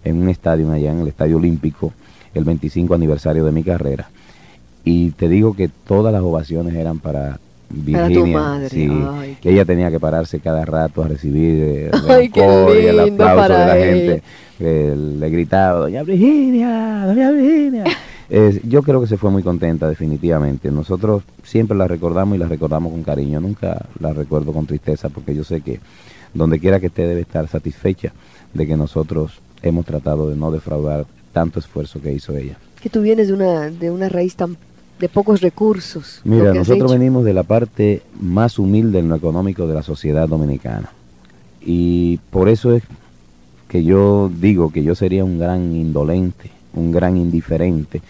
en 0.04 0.22
un 0.22 0.30
estadio 0.30 0.72
allá, 0.72 0.92
en 0.92 1.00
el 1.00 1.08
Estadio 1.08 1.38
Olímpico, 1.38 1.94
el 2.34 2.44
25 2.44 2.94
aniversario 2.94 3.46
de 3.46 3.52
mi 3.52 3.64
carrera. 3.64 4.10
Y 4.84 5.12
te 5.12 5.28
digo 5.28 5.56
que 5.56 5.68
todas 5.68 6.14
las 6.14 6.22
ovaciones 6.22 6.74
eran 6.76 7.00
para 7.00 7.40
Virginia. 7.70 8.68
Sí, 8.70 8.90
que 9.42 9.52
ella 9.52 9.66
tenía 9.66 9.92
que 9.92 10.00
pararse 10.00 10.40
cada 10.40 10.66
rato 10.66 11.04
a 11.04 11.08
recibir 11.08 11.64
eh, 11.64 11.92
el, 12.10 12.84
y 12.84 12.88
el 12.88 13.00
aplauso 13.00 13.54
de 13.54 13.66
la 13.66 13.76
gente. 13.76 14.24
le 14.60 15.30
gritaba, 15.30 15.80
Doña 15.80 16.04
Virginia, 16.04 17.06
Doña 17.06 17.32
Virginia. 17.32 17.84
yo 18.64 18.84
creo 18.84 19.02
que 19.02 19.08
se 19.08 19.18
fue 19.18 19.32
muy 19.32 19.44
contenta, 19.44 19.88
definitivamente. 19.88 20.72
Nosotros 20.72 21.24
siempre 21.44 21.78
la 21.78 21.88
recordamos 21.88 22.36
y 22.36 22.40
la 22.40 22.48
recordamos 22.48 22.92
con 22.92 23.04
cariño. 23.04 23.40
Nunca 23.40 23.86
la 24.00 24.14
recuerdo 24.14 24.54
con 24.54 24.66
tristeza 24.66 25.10
porque 25.10 25.36
yo 25.36 25.44
sé 25.44 25.62
que 25.62 25.80
donde 26.34 26.60
quiera 26.60 26.80
que 26.80 26.88
esté 26.88 27.08
debe 27.08 27.22
estar 27.22 27.48
satisfecha 27.48 28.14
de 28.54 28.68
que 28.68 28.78
nosotros 28.78 29.42
hemos 29.62 29.86
tratado 29.86 30.30
de 30.30 30.36
no 30.36 30.52
defraudar 30.52 31.06
tanto 31.34 31.60
esfuerzo 31.60 32.02
que 32.02 32.14
hizo 32.14 32.36
ella. 32.36 32.58
Que 32.82 32.90
tú 32.90 33.02
vienes 33.02 33.28
de 33.28 33.34
una, 33.34 33.70
de 33.70 33.92
una 33.92 34.10
raíz 34.10 34.36
tan 34.36 34.58
de 35.00 35.10
pocos 35.10 35.42
recursos. 35.42 36.22
Mira, 36.24 36.54
nosotros 36.54 36.92
venimos 36.92 37.24
de 37.24 37.34
la 37.34 37.44
parte 37.44 38.02
más 38.20 38.60
humilde 38.60 39.00
en 39.00 39.10
lo 39.10 39.16
económico 39.16 39.66
de 39.66 39.74
la 39.74 39.84
sociedad 39.84 40.28
dominicana. 40.28 40.92
Y 41.62 42.18
por 42.30 42.50
eso 42.50 42.74
es 42.74 42.84
que 43.68 43.84
yo 43.84 44.30
digo 44.30 44.72
que 44.72 44.84
yo 44.84 44.96
sería 44.96 45.24
un 45.24 45.40
gran 45.40 45.76
indolente, 45.76 46.52
un 46.74 46.92
gran 46.92 47.18
indiferente, 47.18 48.02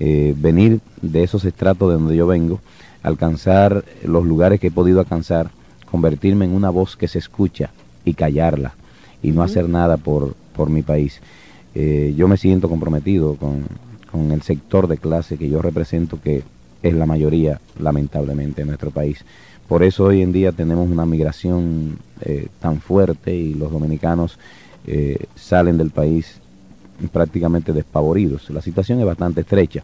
eh, 0.00 0.34
venir 0.36 0.80
de 1.00 1.22
esos 1.22 1.44
estratos 1.44 1.88
de 1.88 1.94
donde 1.94 2.16
yo 2.16 2.26
vengo, 2.26 2.60
alcanzar 3.02 3.84
los 4.04 4.24
lugares 4.24 4.58
que 4.58 4.68
he 4.68 4.72
podido 4.72 5.00
alcanzar, 5.00 5.50
convertirme 5.90 6.44
en 6.44 6.54
una 6.54 6.70
voz 6.70 6.96
que 6.96 7.08
se 7.08 7.18
escucha 7.18 7.70
y 8.04 8.14
callarla 8.14 8.74
y 9.22 9.30
no 9.30 9.42
hacer 9.42 9.68
nada 9.68 9.96
por, 9.96 10.34
por 10.56 10.70
mi 10.70 10.82
país. 10.82 11.20
Eh, 11.74 12.14
yo 12.16 12.26
me 12.26 12.36
siento 12.36 12.68
comprometido 12.68 13.36
con, 13.36 13.64
con 14.12 14.30
el 14.30 14.42
sector 14.42 14.86
de 14.86 14.98
clase 14.98 15.38
que 15.38 15.48
yo 15.48 15.62
represento, 15.62 16.20
que 16.20 16.44
es 16.82 16.94
la 16.94 17.06
mayoría, 17.06 17.60
lamentablemente, 17.80 18.60
en 18.60 18.68
nuestro 18.68 18.90
país. 18.90 19.24
Por 19.66 19.82
eso 19.82 20.04
hoy 20.04 20.20
en 20.20 20.32
día 20.32 20.52
tenemos 20.52 20.90
una 20.90 21.06
migración 21.06 21.98
eh, 22.20 22.48
tan 22.60 22.80
fuerte 22.80 23.34
y 23.34 23.54
los 23.54 23.72
dominicanos 23.72 24.38
eh, 24.86 25.24
salen 25.34 25.78
del 25.78 25.90
país 25.90 26.36
prácticamente 27.10 27.72
despavoridos. 27.72 28.50
La 28.50 28.60
situación 28.60 29.00
es 29.00 29.06
bastante 29.06 29.40
estrecha. 29.40 29.82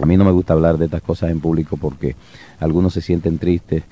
A 0.00 0.06
mí 0.06 0.16
no 0.16 0.24
me 0.24 0.30
gusta 0.30 0.52
hablar 0.52 0.78
de 0.78 0.84
estas 0.84 1.02
cosas 1.02 1.30
en 1.30 1.40
público 1.40 1.76
porque 1.76 2.14
algunos 2.60 2.94
se 2.94 3.00
sienten 3.00 3.38
tristes 3.38 3.82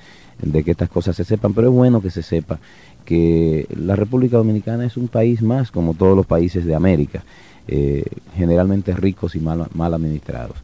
de 0.41 0.63
que 0.63 0.71
estas 0.71 0.89
cosas 0.89 1.17
se 1.17 1.25
sepan, 1.25 1.53
pero 1.53 1.69
es 1.69 1.75
bueno 1.75 2.01
que 2.01 2.11
se 2.11 2.23
sepa 2.23 2.59
que 3.05 3.67
la 3.77 3.97
República 3.97 4.37
Dominicana 4.37 4.87
es 4.87 4.97
un 4.97 5.09
país 5.09 5.43
más 5.43 5.71
como 5.71 5.95
todos 5.95 6.17
los 6.17 6.27
países 6.27 6.65
de 6.65 6.75
América 6.75 7.25
eh, 7.73 8.05
generalmente 8.35 8.93
ricos 8.95 9.37
y 9.37 9.39
mal, 9.39 9.69
mal 9.75 9.95
administrados. 9.95 10.57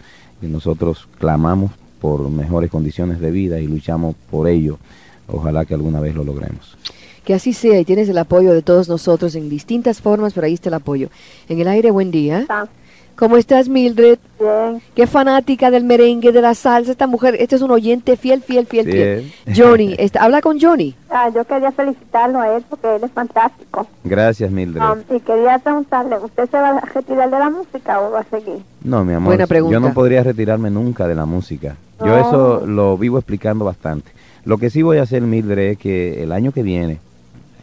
Y 0.42 0.46
nosotros 0.46 1.08
clamamos 1.18 1.70
por 2.00 2.28
mejores 2.30 2.68
condiciones 2.68 3.20
de 3.20 3.30
vida 3.30 3.60
y 3.60 3.68
luchamos 3.68 4.16
por 4.28 4.48
ello. 4.48 4.78
Ojalá 5.28 5.64
que 5.64 5.74
alguna 5.74 6.00
vez 6.00 6.16
lo 6.16 6.24
logremos. 6.24 6.76
Que 7.24 7.34
así 7.34 7.52
sea 7.52 7.78
y 7.78 7.84
tienes 7.84 8.08
el 8.08 8.18
apoyo 8.18 8.52
de 8.52 8.62
todos 8.62 8.88
nosotros 8.88 9.36
en 9.36 9.48
distintas 9.48 10.00
formas, 10.00 10.32
pero 10.32 10.48
ahí 10.48 10.54
está 10.54 10.68
el 10.68 10.74
apoyo. 10.74 11.08
En 11.48 11.60
el 11.60 11.68
aire, 11.68 11.92
buen 11.92 12.10
día. 12.10 12.44
¿Cómo 13.14 13.36
estás, 13.36 13.68
Mildred? 13.68 14.18
Bien. 14.40 14.82
Qué 14.94 15.06
fanática 15.06 15.70
del 15.70 15.84
merengue, 15.84 16.32
de 16.32 16.42
la 16.42 16.54
salsa, 16.54 16.90
esta 16.90 17.06
mujer. 17.06 17.36
Este 17.38 17.54
es 17.54 17.62
un 17.62 17.70
oyente 17.70 18.16
fiel, 18.16 18.42
fiel, 18.42 18.66
fiel, 18.66 18.84
fiel. 18.84 19.32
Johnny, 19.56 19.94
está, 19.98 20.24
habla 20.24 20.42
con 20.42 20.60
Johnny. 20.60 20.94
Ah, 21.18 21.30
yo 21.30 21.46
quería 21.46 21.72
felicitarlo 21.72 22.40
a 22.40 22.56
él 22.56 22.64
porque 22.68 22.94
él 22.94 23.02
es 23.02 23.10
fantástico. 23.10 23.86
Gracias, 24.04 24.50
Mildred. 24.50 24.82
Um, 24.82 25.16
y 25.16 25.20
quería 25.20 25.58
preguntarle, 25.58 26.18
¿usted 26.18 26.46
se 26.50 26.58
va 26.58 26.76
a 26.76 26.80
retirar 26.80 27.30
de 27.30 27.38
la 27.38 27.48
música 27.48 28.02
o 28.02 28.10
va 28.10 28.20
a 28.20 28.24
seguir? 28.24 28.62
No, 28.82 29.02
mi 29.02 29.14
amor. 29.14 29.28
Buena 29.28 29.46
pregunta. 29.46 29.72
Yo 29.72 29.80
no 29.80 29.94
podría 29.94 30.22
retirarme 30.22 30.68
nunca 30.68 31.08
de 31.08 31.14
la 31.14 31.24
música. 31.24 31.76
Yo 32.04 32.18
eso 32.18 32.66
lo 32.66 32.98
vivo 32.98 33.16
explicando 33.16 33.64
bastante. 33.64 34.10
Lo 34.44 34.58
que 34.58 34.68
sí 34.68 34.82
voy 34.82 34.98
a 34.98 35.04
hacer, 35.04 35.22
Mildred, 35.22 35.70
es 35.70 35.78
que 35.78 36.22
el 36.22 36.32
año 36.32 36.52
que 36.52 36.62
viene, 36.62 36.98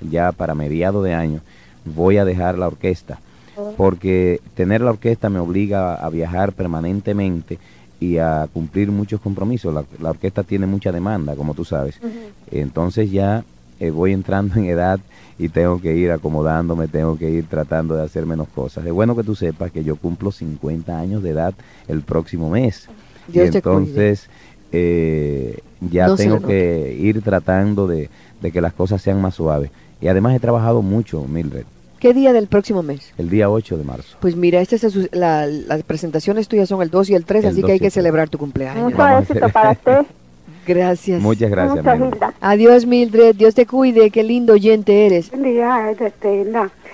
ya 0.09 0.31
para 0.31 0.55
mediado 0.55 1.03
de 1.03 1.13
año, 1.13 1.41
voy 1.85 2.17
a 2.17 2.25
dejar 2.25 2.57
la 2.57 2.65
orquesta 2.65 3.19
porque 3.77 4.41
tener 4.55 4.81
la 4.81 4.89
orquesta 4.89 5.29
me 5.29 5.37
obliga 5.37 5.93
a 5.93 6.09
viajar 6.09 6.53
permanentemente 6.53 7.59
y 8.03 8.17
a 8.17 8.49
cumplir 8.51 8.91
muchos 8.91 9.21
compromisos. 9.21 9.73
La, 9.73 10.09
orquesta 10.09 10.43
tiene 10.43 10.65
mucha 10.65 10.91
demanda, 10.91 11.35
como 11.35 11.53
tú 11.53 11.63
sabes. 11.63 11.99
Entonces 12.51 13.09
ya 13.11 13.45
eh, 13.79 13.91
voy 13.91 14.11
entrando 14.11 14.55
en 14.59 14.65
edad 14.65 14.99
y 15.39 15.47
tengo 15.49 15.79
que 15.79 15.95
ir 15.95 16.11
acomodándome, 16.11 16.87
tengo 16.87 17.17
que 17.17 17.29
ir 17.29 17.45
tratando 17.45 17.95
de 17.95 18.03
hacer 18.03 18.25
menos 18.25 18.49
cosas. 18.49 18.85
Es 18.85 18.91
bueno 18.91 19.15
que 19.15 19.23
tú 19.23 19.35
sepas 19.35 19.71
que 19.71 19.83
yo 19.83 19.95
cumplo 19.95 20.31
50 20.31 20.99
años 20.99 21.23
de 21.23 21.29
edad 21.29 21.53
el 21.87 22.01
próximo 22.01 22.49
mes. 22.49 22.89
y 23.31 23.39
entonces 23.39 24.29
eh, 24.73 25.59
ya 25.79 26.13
tengo 26.15 26.41
que 26.41 26.97
ir 26.99 27.21
tratando 27.21 27.87
de, 27.87 28.09
de 28.41 28.51
que 28.51 28.59
las 28.59 28.73
cosas 28.73 29.01
sean 29.01 29.21
más 29.21 29.35
suaves. 29.35 29.71
Y 30.01 30.07
además 30.07 30.35
he 30.35 30.39
trabajado 30.41 30.81
mucho, 30.81 31.23
Mildred. 31.23 31.65
¿Qué 32.03 32.13
día 32.13 32.33
del 32.33 32.47
próximo 32.47 32.83
mes? 32.83 33.13
El 33.17 33.29
día 33.29 33.49
8 33.49 33.77
de 33.77 33.85
marzo. 33.85 34.17
Pues 34.19 34.35
mira, 34.35 34.59
este 34.59 34.75
es 34.75 35.13
la, 35.13 35.47
las 35.47 35.83
presentaciones 35.83 36.49
tuyas 36.49 36.67
son 36.67 36.81
el 36.81 36.89
2 36.89 37.11
y 37.11 37.15
el 37.15 37.23
3, 37.23 37.45
así 37.45 37.63
que 37.63 37.71
hay 37.71 37.79
que 37.79 37.89
celebrar 37.89 38.27
tu 38.27 38.37
cumpleaños. 38.37 38.91
Mucho 38.91 39.19
éxito 39.19 39.47
para 39.47 39.71
usted. 39.71 39.99
Gracias. 40.67 41.21
Muchas 41.21 41.49
gracias. 41.49 41.85
Adiós, 42.41 42.85
Mildred. 42.85 43.35
Dios 43.35 43.55
te 43.55 43.65
cuide. 43.65 44.11
Qué 44.11 44.23
lindo 44.23 44.53
oyente 44.53 45.05
eres. 45.05 45.29
Buen 45.29 45.43
día, 45.43 45.91
este, 45.91 46.45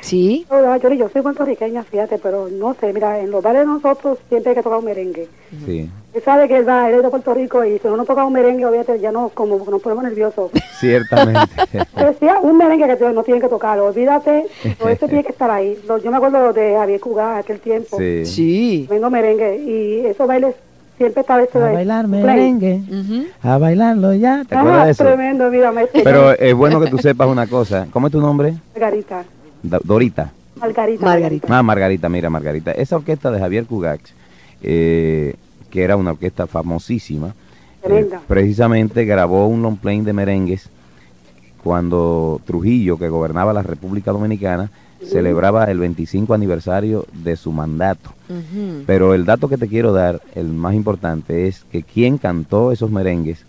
¿Sí? 0.02 0.46
Yo, 0.50 0.94
yo 0.94 1.10
soy 1.10 1.22
puertorriqueña, 1.24 1.84
fíjate, 1.84 2.20
pero 2.20 2.48
no 2.48 2.76
sé, 2.80 2.94
mira, 2.94 3.20
en 3.20 3.32
los 3.32 3.44
bares 3.44 3.62
de 3.62 3.66
nosotros 3.68 4.18
siempre 4.28 4.52
hay 4.52 4.56
que 4.58 4.64
tocar 4.64 4.80
un 4.80 4.86
merengue. 4.86 5.28
Sí. 5.66 5.90
Él 6.12 6.24
sabe 6.24 6.48
que 6.48 6.58
él 6.58 6.68
va, 6.68 6.90
él 6.90 6.96
es 6.96 7.04
de 7.04 7.10
Puerto 7.10 7.34
Rico 7.34 7.64
y 7.64 7.78
si 7.78 7.88
uno 7.88 7.98
no 7.98 8.06
toca 8.06 8.26
un 8.26 8.34
merengue, 8.34 8.66
obviamente 8.66 9.00
ya 9.00 9.12
no, 9.12 9.30
como 9.30 9.58
nos 9.58 9.82
ponemos 9.82 10.04
nerviosos. 10.04 10.50
Ciertamente. 10.80 11.56
Decía 11.96 12.40
un 12.42 12.58
merengue 12.58 12.98
que 12.98 13.14
no 13.14 13.24
tienen 13.24 13.42
que 13.42 13.48
tocarlo, 13.48 13.86
olvídate, 13.86 14.48
todo 14.78 14.90
eso 14.90 15.08
tiene 15.08 15.24
que 15.24 15.32
estar 15.32 15.52
ahí. 15.52 15.78
Yo 16.04 16.10
me 16.10 16.18
acuerdo 16.18 16.52
de 16.52 16.74
Javier 16.76 17.00
Cugá 17.00 17.38
aquel 17.38 17.60
tiempo. 17.60 17.98
Sí. 17.98 18.26
sí. 18.26 18.88
Vengo 18.90 19.10
merengue 19.10 19.58
y 19.58 20.06
esos 20.08 20.28
bailes 20.28 20.56
siempre 21.00 21.22
está 21.22 21.42
hecho 21.42 21.64
a 21.64 21.72
bailar 21.72 22.08
merengue, 22.08 22.82
a 23.42 23.58
bailarlo 23.58 24.14
ya. 24.14 24.44
¿Te 24.48 24.56
acuerdas 24.56 24.86
de 24.86 24.92
eso? 24.92 25.04
Tremendo, 25.06 25.50
mira, 25.50 25.74
Pero 25.94 26.32
es 26.32 26.54
bueno 26.54 26.80
que 26.82 26.90
tú 26.90 26.98
sepas 26.98 27.28
una 27.28 27.48
cosa. 27.48 27.88
¿Cómo 27.92 28.08
es 28.08 28.12
tu 28.12 28.20
nombre? 28.20 28.56
Margarita. 28.74 29.24
Dorita. 29.64 30.32
Margarita. 30.56 31.06
Margarita. 31.06 31.48
Ah, 31.50 31.64
Margarita, 31.64 32.10
mira, 32.10 32.30
Margarita. 32.30 32.72
Esa 32.72 32.98
orquesta 32.98 33.32
de 33.32 33.40
Javier 33.40 33.66
Cugax, 33.66 34.14
eh, 34.62 35.36
que 35.70 35.84
era 35.84 35.96
una 35.96 36.12
orquesta 36.12 36.48
famosísima, 36.48 37.34
eh, 37.84 38.10
precisamente 38.28 39.06
grabó 39.06 39.48
un 39.48 39.62
long 39.62 39.78
plane 39.78 40.04
de 40.04 40.14
merengues 40.14 40.70
cuando 41.64 42.42
Trujillo, 42.46 42.98
que 42.98 43.10
gobernaba 43.10 43.54
la 43.54 43.64
República 43.64 44.12
Dominicana, 44.12 44.72
celebraba 45.06 45.66
el 45.66 45.80
25 45.80 46.34
aniversario 46.34 47.06
de 47.14 47.36
su 47.36 47.52
mandato. 47.52 48.12
Pero 48.86 49.14
el 49.14 49.26
dato 49.26 49.50
que 49.50 49.58
te 49.58 49.68
quiero 49.68 49.92
dar, 49.92 50.22
el 50.36 50.48
más 50.48 50.76
importante, 50.76 51.48
es 51.48 51.66
que 51.72 51.84
quien 51.84 52.18
cantó 52.18 52.72
esos 52.72 52.92
merengues 52.92 53.46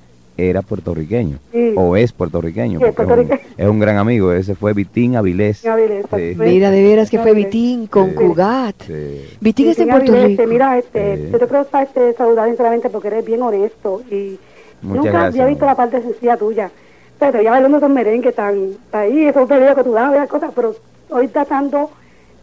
era 0.49 0.63
puertorriqueño 0.63 1.39
o 1.77 1.97
es 1.97 2.13
puertorriqueño, 2.13 2.81
Es, 3.57 3.69
un, 3.69 3.79
gran 3.79 3.99
amigo, 3.99 4.33
ese 4.33 4.55
fue 4.55 4.73
Vitín 4.73 5.17
Avilés. 5.17 5.65
Mira, 6.37 6.71
de 6.71 6.83
veras 6.83 7.11
que 7.11 7.19
fue 7.19 7.35
Vitín 7.35 7.87
con 7.87 8.15
Cugat. 8.15 8.77
Vitín 9.41 9.69
es 9.69 9.77
de 9.77 9.87
Puerto 9.87 10.13
Rico. 10.13 10.47
Mira, 10.47 10.79
este, 10.79 11.29
yo 11.31 11.39
te 11.39 11.47
quiero 11.47 11.67
este, 11.83 12.15
saludar 12.15 12.49
sinceramente 12.49 12.89
porque 12.91 13.09
eres 13.09 13.25
bien 13.25 13.43
honesto 13.43 14.03
y 14.11 14.39
nunca 14.83 15.27
había 15.27 15.47
visto 15.47 15.67
la 15.67 15.75
parte 15.75 16.01
sencilla 16.01 16.37
tuya. 16.37 16.71
Pero 17.19 17.43
ya 17.43 17.51
bailando 17.51 17.77
esos 17.77 17.91
merengues 17.91 18.35
tan 18.35 18.77
ahí, 18.93 19.27
esos 19.27 19.47
videos 19.47 19.77
que 19.77 19.85
tú 19.85 19.93
das, 19.93 20.29
cosas, 20.29 20.53
pero 20.55 20.75
hoy 21.11 21.29
tratando 21.29 21.91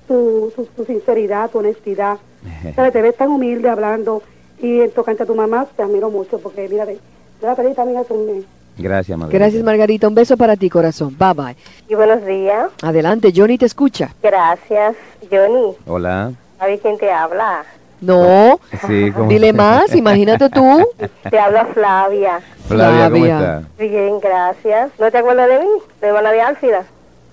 tu, 0.08 0.54
tu, 0.76 0.86
sinceridad, 0.86 1.50
tu 1.50 1.60
honestidad. 1.60 2.18
te 2.94 3.02
ves 3.02 3.16
tan 3.16 3.30
humilde 3.30 3.70
hablando 3.70 4.22
y 4.60 4.82
en 4.82 4.92
tocante 4.92 5.24
a 5.24 5.26
tu 5.26 5.36
mamá 5.36 5.66
te 5.76 5.84
admiro 5.84 6.10
mucho 6.10 6.40
porque 6.40 6.68
mira, 6.70 6.86
Gracias, 8.80 9.18
Margarita. 9.18 9.38
Gracias, 9.38 9.64
Margarita. 9.64 10.08
Un 10.08 10.16
beso 10.16 10.38
para 10.38 10.56
ti, 10.56 10.70
corazón. 10.70 11.16
Bye 11.18 11.34
bye. 11.34 11.56
Y 11.88 11.96
buenos 11.96 12.26
días. 12.26 12.70
Adelante, 12.82 13.34
Johnny 13.36 13.58
te 13.58 13.66
escucha. 13.66 14.14
Gracias, 14.22 14.96
Johnny. 15.32 15.76
Hola. 15.88 16.32
¿Sabes 16.60 16.82
quién 16.82 16.98
te 16.98 17.12
habla? 17.12 17.64
No. 18.02 18.60
Sí, 18.88 19.12
Dile 19.28 19.54
más, 19.54 19.96
imagínate 19.96 20.50
tú. 20.50 20.88
Te 21.30 21.40
habla 21.40 21.66
Flavia. 21.66 22.40
Flavia, 22.68 23.10
¿cómo? 23.10 23.66
Bien, 23.80 24.20
gracias. 24.20 24.92
¿No 25.00 25.10
te 25.12 25.18
acuerdas 25.18 25.50
de 25.50 25.60
mí? 25.60 25.68
De 26.00 26.12
Buena 26.12 26.32
de 26.32 26.42
Álfida. 26.42 26.86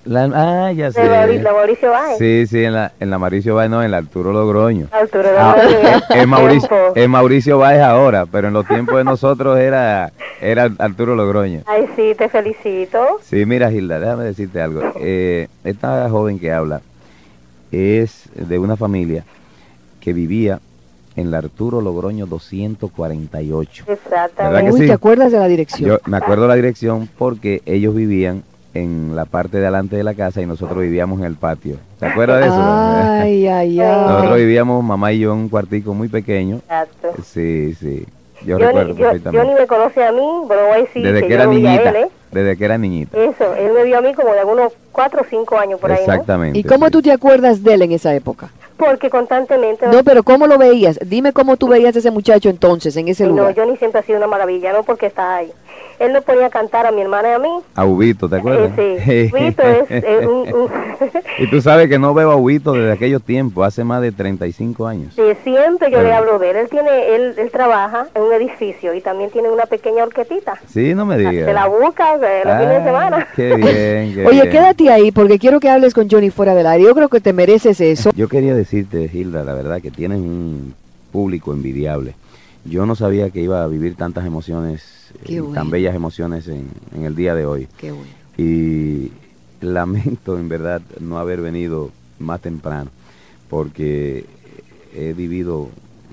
La, 0.04 0.24
ah, 0.34 0.72
ya 0.72 0.92
sé. 0.92 1.02
La 1.04 1.52
Mauricio 1.52 1.90
Báez. 1.90 2.18
Sí, 2.18 2.46
sí, 2.46 2.62
en 2.62 2.74
la, 2.74 2.92
en 3.00 3.10
la 3.10 3.18
Mauricio 3.18 3.54
Báez, 3.54 3.70
no, 3.70 3.82
en 3.82 3.90
la 3.90 3.98
Arturo 3.98 4.32
Logroño. 4.32 4.88
Arturo 4.92 5.30
ah, 5.38 5.56
Logroño. 5.56 6.02
es, 6.10 6.28
Mauricio, 6.28 6.94
es 6.94 7.08
Mauricio 7.08 7.58
Báez 7.58 7.80
ahora, 7.80 8.26
pero 8.26 8.48
en 8.48 8.54
los 8.54 8.66
tiempos 8.66 8.96
de 8.96 9.04
nosotros 9.04 9.58
era, 9.58 10.12
era 10.40 10.70
Arturo 10.78 11.14
Logroño. 11.14 11.62
Ay, 11.66 11.88
sí, 11.96 12.14
te 12.16 12.28
felicito. 12.28 13.18
Sí, 13.22 13.46
mira, 13.46 13.70
Gilda, 13.70 13.98
déjame 13.98 14.24
decirte 14.24 14.60
algo. 14.60 14.82
Eh, 15.00 15.48
esta 15.64 16.08
joven 16.10 16.38
que 16.38 16.52
habla 16.52 16.82
es 17.72 18.28
de 18.34 18.58
una 18.58 18.76
familia 18.76 19.24
que 20.00 20.12
vivía 20.12 20.60
en 21.16 21.30
la 21.30 21.38
Arturo 21.38 21.80
Logroño 21.80 22.26
248. 22.26 23.84
Exactamente. 23.88 24.72
Uy, 24.72 24.86
¿te 24.86 24.92
acuerdas 24.92 25.32
de 25.32 25.38
la 25.38 25.48
dirección? 25.48 25.88
Yo 25.88 25.98
me 26.06 26.16
acuerdo 26.16 26.42
de 26.42 26.48
la 26.48 26.54
dirección 26.56 27.08
porque 27.16 27.62
ellos 27.64 27.94
vivían 27.94 28.42
en 28.74 29.14
la 29.14 29.24
parte 29.24 29.58
de 29.58 29.64
delante 29.64 29.96
de 29.96 30.04
la 30.04 30.14
casa 30.14 30.42
y 30.42 30.46
nosotros 30.46 30.80
vivíamos 30.82 31.20
en 31.20 31.26
el 31.26 31.36
patio. 31.36 31.76
¿Te 31.98 32.06
acuerdas 32.06 32.40
de 32.40 32.46
eso? 32.46 32.60
Ay, 32.60 33.46
ay, 33.48 33.80
ay. 33.80 34.06
Nosotros 34.06 34.36
vivíamos, 34.36 34.84
mamá 34.84 35.12
y 35.12 35.20
yo, 35.20 35.32
en 35.32 35.38
un 35.38 35.48
cuartico 35.48 35.94
muy 35.94 36.08
pequeño. 36.08 36.56
Exacto. 36.56 37.14
Sí, 37.24 37.74
sí. 37.74 38.04
Yo, 38.42 38.58
yo 38.58 38.66
recuerdo 38.66 38.94
ni, 38.94 39.00
perfectamente. 39.00 39.46
Yo, 39.46 39.52
ni 39.52 39.60
me 39.60 39.66
conoce 39.66 40.04
a 40.04 40.12
mí, 40.12 40.28
pero 40.48 40.66
voy 40.66 40.78
a 40.78 40.80
decir 40.82 41.02
Desde 41.02 41.20
que, 41.22 41.28
que 41.28 41.34
era 41.34 41.44
yo 41.44 41.50
niñita. 41.50 41.88
Él, 41.88 41.96
¿eh? 41.96 42.08
Desde 42.30 42.56
que 42.56 42.64
era 42.64 42.76
niñita. 42.78 43.16
Eso, 43.16 43.54
él 43.54 43.72
me 43.72 43.84
vio 43.84 43.98
a 43.98 44.00
mí 44.00 44.12
como 44.12 44.32
de 44.32 44.40
algunos 44.40 44.72
cuatro 44.92 45.22
o 45.22 45.24
cinco 45.24 45.56
años 45.56 45.80
por 45.80 45.92
ahí. 45.92 46.00
Exactamente. 46.00 46.58
¿Y 46.58 46.64
cómo 46.64 46.86
sí. 46.86 46.92
tú 46.92 47.02
te 47.02 47.12
acuerdas 47.12 47.62
de 47.62 47.74
él 47.74 47.82
en 47.82 47.92
esa 47.92 48.14
época? 48.14 48.50
Porque 48.76 49.08
constantemente... 49.08 49.86
No, 49.86 50.02
pero 50.02 50.24
¿cómo 50.24 50.48
lo 50.48 50.58
veías? 50.58 50.98
Dime 51.06 51.32
cómo 51.32 51.56
tú 51.56 51.68
veías 51.68 51.94
a 51.94 52.00
ese 52.00 52.10
muchacho 52.10 52.50
entonces, 52.50 52.96
en 52.96 53.06
ese 53.06 53.22
no, 53.24 53.30
lugar. 53.30 53.56
No, 53.56 53.62
Johnny 53.62 53.76
siempre 53.76 54.00
ha 54.00 54.02
sido 54.02 54.18
una 54.18 54.26
maravilla, 54.26 54.72
no 54.72 54.82
porque 54.82 55.06
está 55.06 55.36
ahí. 55.36 55.52
Él 55.98 56.12
nos 56.12 56.24
ponía 56.24 56.46
a 56.46 56.50
cantar 56.50 56.86
a 56.86 56.92
mi 56.92 57.00
hermana 57.02 57.30
y 57.30 57.32
a 57.32 57.38
mí. 57.38 57.48
A 57.74 57.84
Ubito, 57.84 58.28
¿te 58.28 58.36
acuerdas? 58.36 58.72
Eh, 58.76 59.28
sí, 59.30 59.36
Ubito 59.36 59.62
es, 59.62 59.90
es 59.90 60.26
un, 60.26 60.32
un... 60.54 60.68
y 61.38 61.46
tú 61.50 61.60
sabes 61.60 61.88
que 61.88 61.98
no 61.98 62.14
veo 62.14 62.30
a 62.30 62.36
Ubito 62.36 62.72
desde 62.72 62.92
aquellos 62.92 63.22
tiempos, 63.22 63.66
hace 63.66 63.84
más 63.84 64.00
de 64.02 64.12
35 64.12 64.86
años. 64.86 65.14
Sí, 65.14 65.22
siempre 65.42 65.90
yo 65.90 65.98
Pero- 65.98 66.02
le 66.02 66.12
hablo 66.14 66.38
de 66.38 66.50
él. 66.50 66.56
Él 66.56 66.68
tiene, 66.68 67.14
él, 67.14 67.34
él 67.36 67.50
trabaja 67.50 68.06
en 68.14 68.22
un 68.22 68.32
edificio 68.32 68.94
y 68.94 69.00
también 69.00 69.30
tiene 69.30 69.50
una 69.50 69.66
pequeña 69.66 70.04
orquetita. 70.04 70.54
Sí, 70.68 70.94
no 70.94 71.06
me 71.06 71.16
digas. 71.18 71.46
Se 71.46 71.52
la 71.52 71.66
busca 71.66 72.14
eh, 72.16 72.42
los 72.44 72.54
fines 72.58 72.68
de 72.68 72.76
Ah, 72.76 72.84
semana. 72.84 73.28
Qué 73.34 73.46
bien, 73.56 74.14
qué 74.14 74.24
Oye, 74.26 74.40
bien. 74.42 74.50
quédate 74.50 74.90
ahí 74.90 75.12
porque 75.12 75.38
quiero 75.38 75.60
que 75.60 75.68
hables 75.70 75.94
con 75.94 76.08
Johnny 76.10 76.30
fuera 76.30 76.54
del 76.54 76.66
aire. 76.66 76.84
Yo 76.84 76.94
creo 76.94 77.08
que 77.08 77.20
te 77.20 77.32
mereces 77.32 77.80
eso. 77.80 78.10
Yo 78.14 78.28
quería 78.28 78.54
decirte, 78.54 79.10
Hilda, 79.12 79.44
la 79.44 79.54
verdad 79.54 79.80
que 79.80 79.90
tienes 79.90 80.18
un 80.18 80.74
público 81.12 81.52
envidiable. 81.52 82.14
Yo 82.64 82.86
no 82.86 82.94
sabía 82.96 83.28
que 83.30 83.40
iba 83.40 83.62
a 83.62 83.66
vivir 83.66 83.94
tantas 83.94 84.24
emociones, 84.24 85.03
Qué 85.24 85.36
eh, 85.38 85.42
tan 85.54 85.70
bellas 85.70 85.94
emociones 85.94 86.48
en, 86.48 86.68
en 86.94 87.04
el 87.04 87.14
día 87.14 87.34
de 87.34 87.46
hoy. 87.46 87.68
Qué 87.78 87.92
bueno. 87.92 88.12
Y 88.36 89.10
lamento 89.64 90.38
en 90.38 90.48
verdad 90.48 90.82
no 91.00 91.18
haber 91.18 91.40
venido 91.40 91.90
más 92.18 92.40
temprano, 92.40 92.90
porque 93.48 94.24
he 94.94 95.12
vivido 95.12 95.68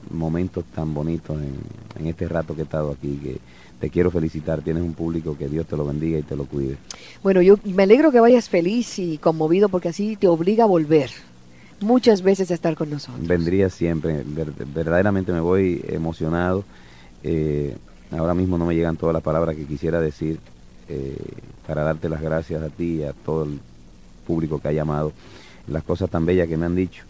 momentos 0.10 0.64
tan 0.76 0.94
bonitos 0.94 1.38
en, 1.42 1.56
en 2.00 2.08
este 2.08 2.28
rato 2.28 2.54
que 2.56 2.62
he 2.62 2.64
estado 2.64 2.92
aquí 2.92 3.20
que 3.24 3.38
te 3.80 3.90
quiero 3.90 4.12
felicitar. 4.12 4.62
Tienes 4.62 4.84
un 4.84 4.94
público 4.94 5.38
que 5.38 5.48
Dios 5.48 5.66
te 5.68 5.78
lo 5.78 5.86
bendiga 5.86 6.20
y 6.20 6.24
te 6.24 6.36
lo 6.36 6.46
cuide. 6.46 6.78
Bueno, 7.24 7.42
yo 7.42 7.58
me 7.64 7.84
alegro 7.84 8.12
que 8.12 8.20
vayas 8.20 8.50
feliz 8.50 9.00
y 9.00 9.18
conmovido 9.18 9.70
porque 9.70 9.90
así 9.90 10.16
te 10.16 10.28
obliga 10.28 10.64
a 10.66 10.68
volver 10.68 11.10
muchas 11.80 12.22
veces 12.22 12.52
a 12.52 12.54
estar 12.54 12.76
con 12.76 12.90
nosotros. 12.92 13.26
Vendría 13.28 13.70
siempre, 13.70 14.22
ver- 14.26 14.52
verdaderamente 14.74 15.32
me 15.32 15.40
voy 15.40 15.84
emocionado. 15.88 16.64
Eh, 17.24 17.76
ahora 18.12 18.34
mismo 18.34 18.58
no 18.58 18.66
me 18.66 18.76
llegan 18.76 18.98
todas 18.98 19.14
las 19.14 19.24
palabras 19.24 19.56
que 19.56 19.66
quisiera 19.66 20.00
decir 20.02 20.40
eh, 20.90 21.18
para 21.68 21.84
darte 21.84 22.10
las 22.10 22.22
gracias 22.22 22.62
a 22.62 22.70
ti 22.70 22.98
y 23.00 23.04
a 23.04 23.14
todo 23.14 23.44
el 23.46 23.60
público 24.28 24.60
que 24.60 24.68
ha 24.68 24.72
llamado. 24.74 25.12
Las 25.68 25.84
cosas 25.84 26.10
tan 26.10 26.26
bellas 26.26 26.48
que 26.48 26.58
me 26.58 26.66
han 26.66 26.76
dicho. 26.76 27.04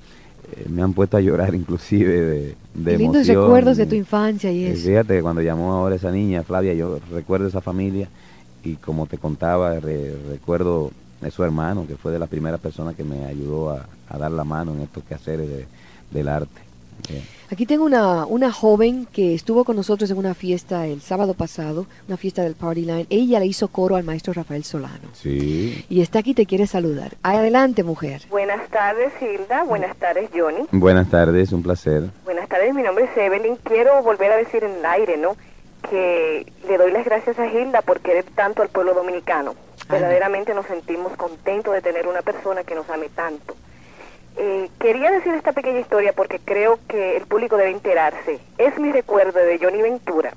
eh, 0.56 0.66
me 0.70 0.82
han 0.82 0.94
puesto 0.94 1.18
a 1.18 1.22
llorar 1.22 1.54
inclusive 1.56 2.22
de, 2.22 2.56
de 2.74 2.98
lindos 2.98 3.28
emoción. 3.28 3.44
recuerdos 3.46 3.78
de 3.78 3.86
tu 3.86 3.96
infancia 3.96 4.52
y 4.52 4.66
Eh, 4.66 4.72
eso. 4.74 4.88
Fíjate 4.88 5.16
que 5.16 5.22
cuando 5.22 5.42
llamó 5.42 5.74
ahora 5.74 5.96
esa 5.96 6.12
niña, 6.12 6.44
Flavia, 6.44 6.74
yo 6.74 7.00
recuerdo 7.12 7.48
esa 7.48 7.62
familia 7.62 8.10
y 8.64 8.76
como 8.76 9.06
te 9.08 9.18
contaba, 9.18 9.80
re- 9.80 10.16
recuerdo 10.30 10.92
de 11.22 11.32
su 11.32 11.44
hermano, 11.44 11.86
que 11.88 11.96
fue 11.96 12.12
de 12.12 12.20
las 12.20 12.30
primeras 12.30 12.60
personas 12.60 12.96
que 12.96 13.04
me 13.04 13.26
ayudó 13.26 13.72
a, 13.72 13.86
a 14.10 14.18
dar 14.18 14.32
la 14.32 14.44
mano 14.44 14.74
en 14.74 14.82
estos 14.82 15.04
quehaceres 15.04 15.48
de- 15.48 15.68
del 16.12 16.28
arte. 16.28 16.62
Aquí 17.52 17.66
tengo 17.66 17.84
una, 17.84 18.26
una 18.26 18.52
joven 18.52 19.06
que 19.12 19.34
estuvo 19.36 19.64
con 19.66 19.76
nosotros 19.76 20.10
en 20.10 20.18
una 20.18 20.34
fiesta 20.34 20.88
el 20.88 21.02
sábado 21.02 21.34
pasado, 21.34 21.86
una 22.08 22.16
fiesta 22.18 22.44
del 22.44 22.56
Party 22.56 22.82
Line. 22.82 23.08
Ella 23.10 23.40
le 23.40 23.46
hizo 23.46 23.68
coro 23.68 23.96
al 23.98 24.04
maestro 24.04 24.32
Rafael 24.34 24.64
Solano. 24.64 25.10
sí. 25.14 25.86
Y 25.90 26.02
está 26.02 26.20
aquí, 26.20 26.34
te 26.34 26.46
quiere 26.46 26.68
saludar. 26.68 27.18
Adelante, 27.24 27.84
mujer. 27.84 28.22
Buenas 28.30 28.70
tardes, 28.70 29.12
Hilda. 29.22 29.64
Buenas 29.64 29.96
tardes, 29.98 30.30
Johnny. 30.34 30.66
Buenas 30.72 31.10
tardes, 31.10 31.52
un 31.52 31.62
placer. 31.64 32.04
Buenas 32.24 32.48
tardes, 32.48 32.74
mi 32.74 32.84
nombre 32.84 33.06
es 33.06 33.18
Evelyn. 33.18 33.58
Quiero 33.64 34.02
volver 34.04 34.32
a 34.32 34.38
decir 34.38 34.64
en 34.64 34.72
el 34.78 34.86
aire, 34.86 35.18
¿no? 35.18 35.36
Que 35.90 36.46
le 36.68 36.78
doy 36.78 36.92
las 36.92 37.04
gracias 37.06 37.38
a 37.40 37.48
Hilda 37.48 37.82
por 37.82 38.00
querer 38.00 38.24
tanto 38.36 38.62
al 38.62 38.70
pueblo 38.70 38.94
dominicano. 38.94 39.56
Verdaderamente 39.90 40.54
nos 40.54 40.66
sentimos 40.68 41.12
contentos 41.18 41.74
de 41.74 41.82
tener 41.82 42.08
una 42.08 42.22
persona 42.22 42.64
que 42.64 42.76
nos 42.76 42.90
ame 42.90 43.10
tanto. 43.10 43.56
Eh, 44.38 44.70
quería 44.80 45.12
decir 45.12 45.34
esta 45.34 45.52
pequeña 45.52 45.80
historia 45.80 46.14
porque 46.14 46.40
creo 46.40 46.80
que 46.88 47.18
el 47.18 47.26
público 47.28 47.58
debe 47.58 47.72
enterarse. 47.72 48.40
Es 48.58 48.78
mi 48.80 48.92
recuerdo 48.92 49.40
de 49.40 49.60
Johnny 49.60 49.82
Ventura, 49.82 50.34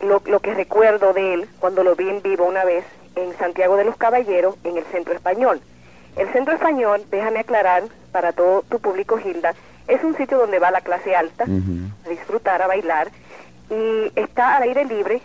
lo, 0.00 0.22
lo 0.26 0.40
que 0.40 0.54
recuerdo 0.54 1.12
de 1.12 1.34
él 1.34 1.48
cuando 1.58 1.82
lo 1.82 1.96
vi 1.96 2.08
en 2.08 2.22
vivo 2.22 2.44
una 2.44 2.64
vez 2.64 2.84
en 3.16 3.36
Santiago 3.38 3.76
de 3.76 3.84
los 3.84 3.96
Caballeros, 3.96 4.56
en 4.64 4.76
el 4.76 4.84
Centro 4.84 5.14
Español. 5.14 5.60
El 6.16 6.32
Centro 6.32 6.54
Español, 6.54 7.04
déjame 7.10 7.40
aclarar 7.40 7.82
para 8.12 8.32
todo 8.32 8.62
tu 8.62 8.78
público, 8.78 9.18
Hilda, 9.18 9.54
es 9.88 10.02
un 10.04 10.16
sitio 10.16 10.38
donde 10.38 10.58
va 10.58 10.70
la 10.70 10.80
clase 10.80 11.14
alta 11.14 11.44
a 11.44 12.08
disfrutar, 12.08 12.62
a 12.62 12.66
bailar, 12.66 13.08
y 13.70 14.12
está 14.14 14.56
al 14.56 14.62
aire 14.62 14.84
libre, 14.84 15.20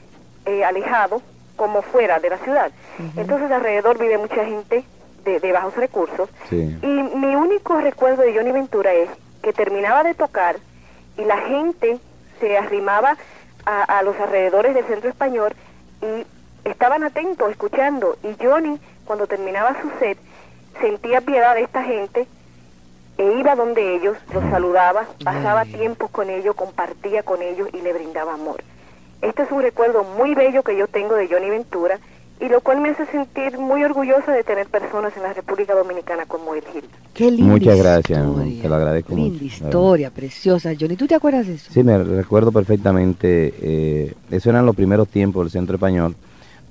eh, 0.46 0.64
alejado, 0.64 1.22
como 1.56 1.82
fuera 1.82 2.20
de 2.20 2.30
la 2.30 2.38
ciudad. 2.40 2.72
Entonces 3.18 3.52
alrededor 3.52 4.00
vive 4.00 4.18
mucha 4.18 4.44
gente 4.46 4.84
de, 5.30 5.40
de 5.40 5.52
bajos 5.52 5.76
recursos. 5.76 6.30
Sí. 6.50 6.78
Y 6.82 6.88
mi 6.88 7.36
único 7.36 7.80
recuerdo 7.80 8.24
de 8.24 8.34
Johnny 8.34 8.52
Ventura 8.52 8.94
es 8.94 9.10
que 9.42 9.54
terminaba 9.54 10.04
de 10.04 10.14
tocar 10.14 10.58
y 11.18 11.24
la 11.26 11.38
gente 11.38 12.00
se 12.40 12.58
arrimaba 12.58 13.18
a, 13.66 13.84
a 13.84 14.04
los 14.04 14.20
alrededores 14.20 14.74
del 14.74 14.86
centro 14.86 15.10
español 15.10 15.54
y 16.02 16.26
estaban 16.70 17.04
atentos, 17.04 17.52
escuchando. 17.52 18.18
Y 18.24 18.44
Johnny, 18.44 18.80
cuando 19.06 19.28
terminaba 19.28 19.76
su 19.82 19.90
set, 20.00 20.18
sentía 20.80 21.22
piedad 21.22 21.56
de 21.56 21.64
esta 21.64 21.84
gente 21.84 22.28
e 23.18 23.34
iba 23.38 23.54
donde 23.56 23.96
ellos, 23.96 24.18
los 24.34 24.44
saludaba, 24.50 25.06
pasaba 25.26 25.66
tiempo 25.66 26.08
con 26.08 26.30
ellos, 26.30 26.56
compartía 26.56 27.22
con 27.24 27.42
ellos 27.42 27.68
y 27.74 27.82
le 27.82 27.92
brindaba 27.92 28.34
amor. 28.34 28.64
Este 29.22 29.44
es 29.44 29.52
un 29.52 29.62
recuerdo 29.62 30.06
muy 30.06 30.36
bello 30.36 30.64
que 30.64 30.78
yo 30.78 30.88
tengo 30.88 31.16
de 31.16 31.28
Johnny 31.28 31.50
Ventura 31.50 32.00
y 32.42 32.48
lo 32.48 32.62
cual 32.62 32.80
me 32.82 32.90
hace 32.90 33.06
sentir 33.08 33.58
muy 33.58 33.84
orgullosa 33.84 34.32
de 34.32 34.44
tener 34.44 34.68
personas 34.68 35.16
en 35.18 35.24
la 35.24 35.34
República 35.34 35.74
Dominicana 35.76 36.26
como 36.26 36.56
él. 36.56 36.64
Qué 37.14 37.30
linda 37.32 37.52
Muchas 37.54 37.78
gracias, 37.78 38.26
historia. 38.26 38.62
te 38.62 38.70
lo 38.70 38.76
agradezco 38.76 39.16
Linda 39.16 39.34
mucho. 39.34 39.46
historia, 39.46 40.10
preciosa. 40.10 40.72
Johnny, 40.80 40.96
¿tú 40.96 41.06
te 41.08 41.16
acuerdas 41.16 41.48
de 41.48 41.56
eso? 41.56 41.72
Sí, 41.74 41.84
me 41.84 41.98
recuerdo 42.02 42.52
perfectamente. 42.52 43.54
Eh, 43.62 44.14
eso 44.32 44.50
eran 44.50 44.66
los 44.66 44.76
primeros 44.76 45.10
tiempos 45.10 45.44
del 45.44 45.52
Centro 45.52 45.76
Español, 45.76 46.16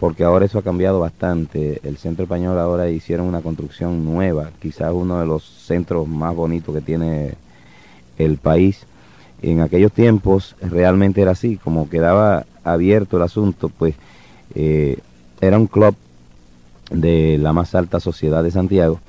porque 0.01 0.25
ahora 0.25 0.47
eso 0.47 0.59
ha 0.59 0.63
cambiado 0.63 1.01
bastante. 1.01 1.81
El 1.83 1.99
Centro 1.99 2.23
Español 2.23 2.59
ahora 2.59 2.89
hicieron 2.89 3.27
una 3.27 3.43
construcción 3.43 4.05
nueva, 4.07 4.51
quizás 4.63 4.91
uno 4.95 5.21
de 5.21 5.27
los 5.27 5.45
centros 5.45 6.09
más 6.09 6.35
bonitos 6.35 6.75
que 6.75 6.81
tiene 6.81 7.35
el 8.17 8.39
país. 8.39 8.87
En 9.43 9.61
aquellos 9.61 9.93
tiempos 9.93 10.57
realmente 10.63 11.21
era 11.21 11.33
así, 11.33 11.59
como 11.59 11.91
quedaba 11.91 12.47
abierto 12.65 13.19
el 13.19 13.23
asunto, 13.23 13.69
pues 13.69 13.95
eh, 14.55 14.99
era 15.41 15.59
un 15.59 15.67
club 15.67 15.95
de 16.91 17.39
la 17.39 17.53
más 17.53 17.75
alta 17.75 18.01
sociedad 18.01 18.43
de 18.43 18.51
Santiago 18.51 19.01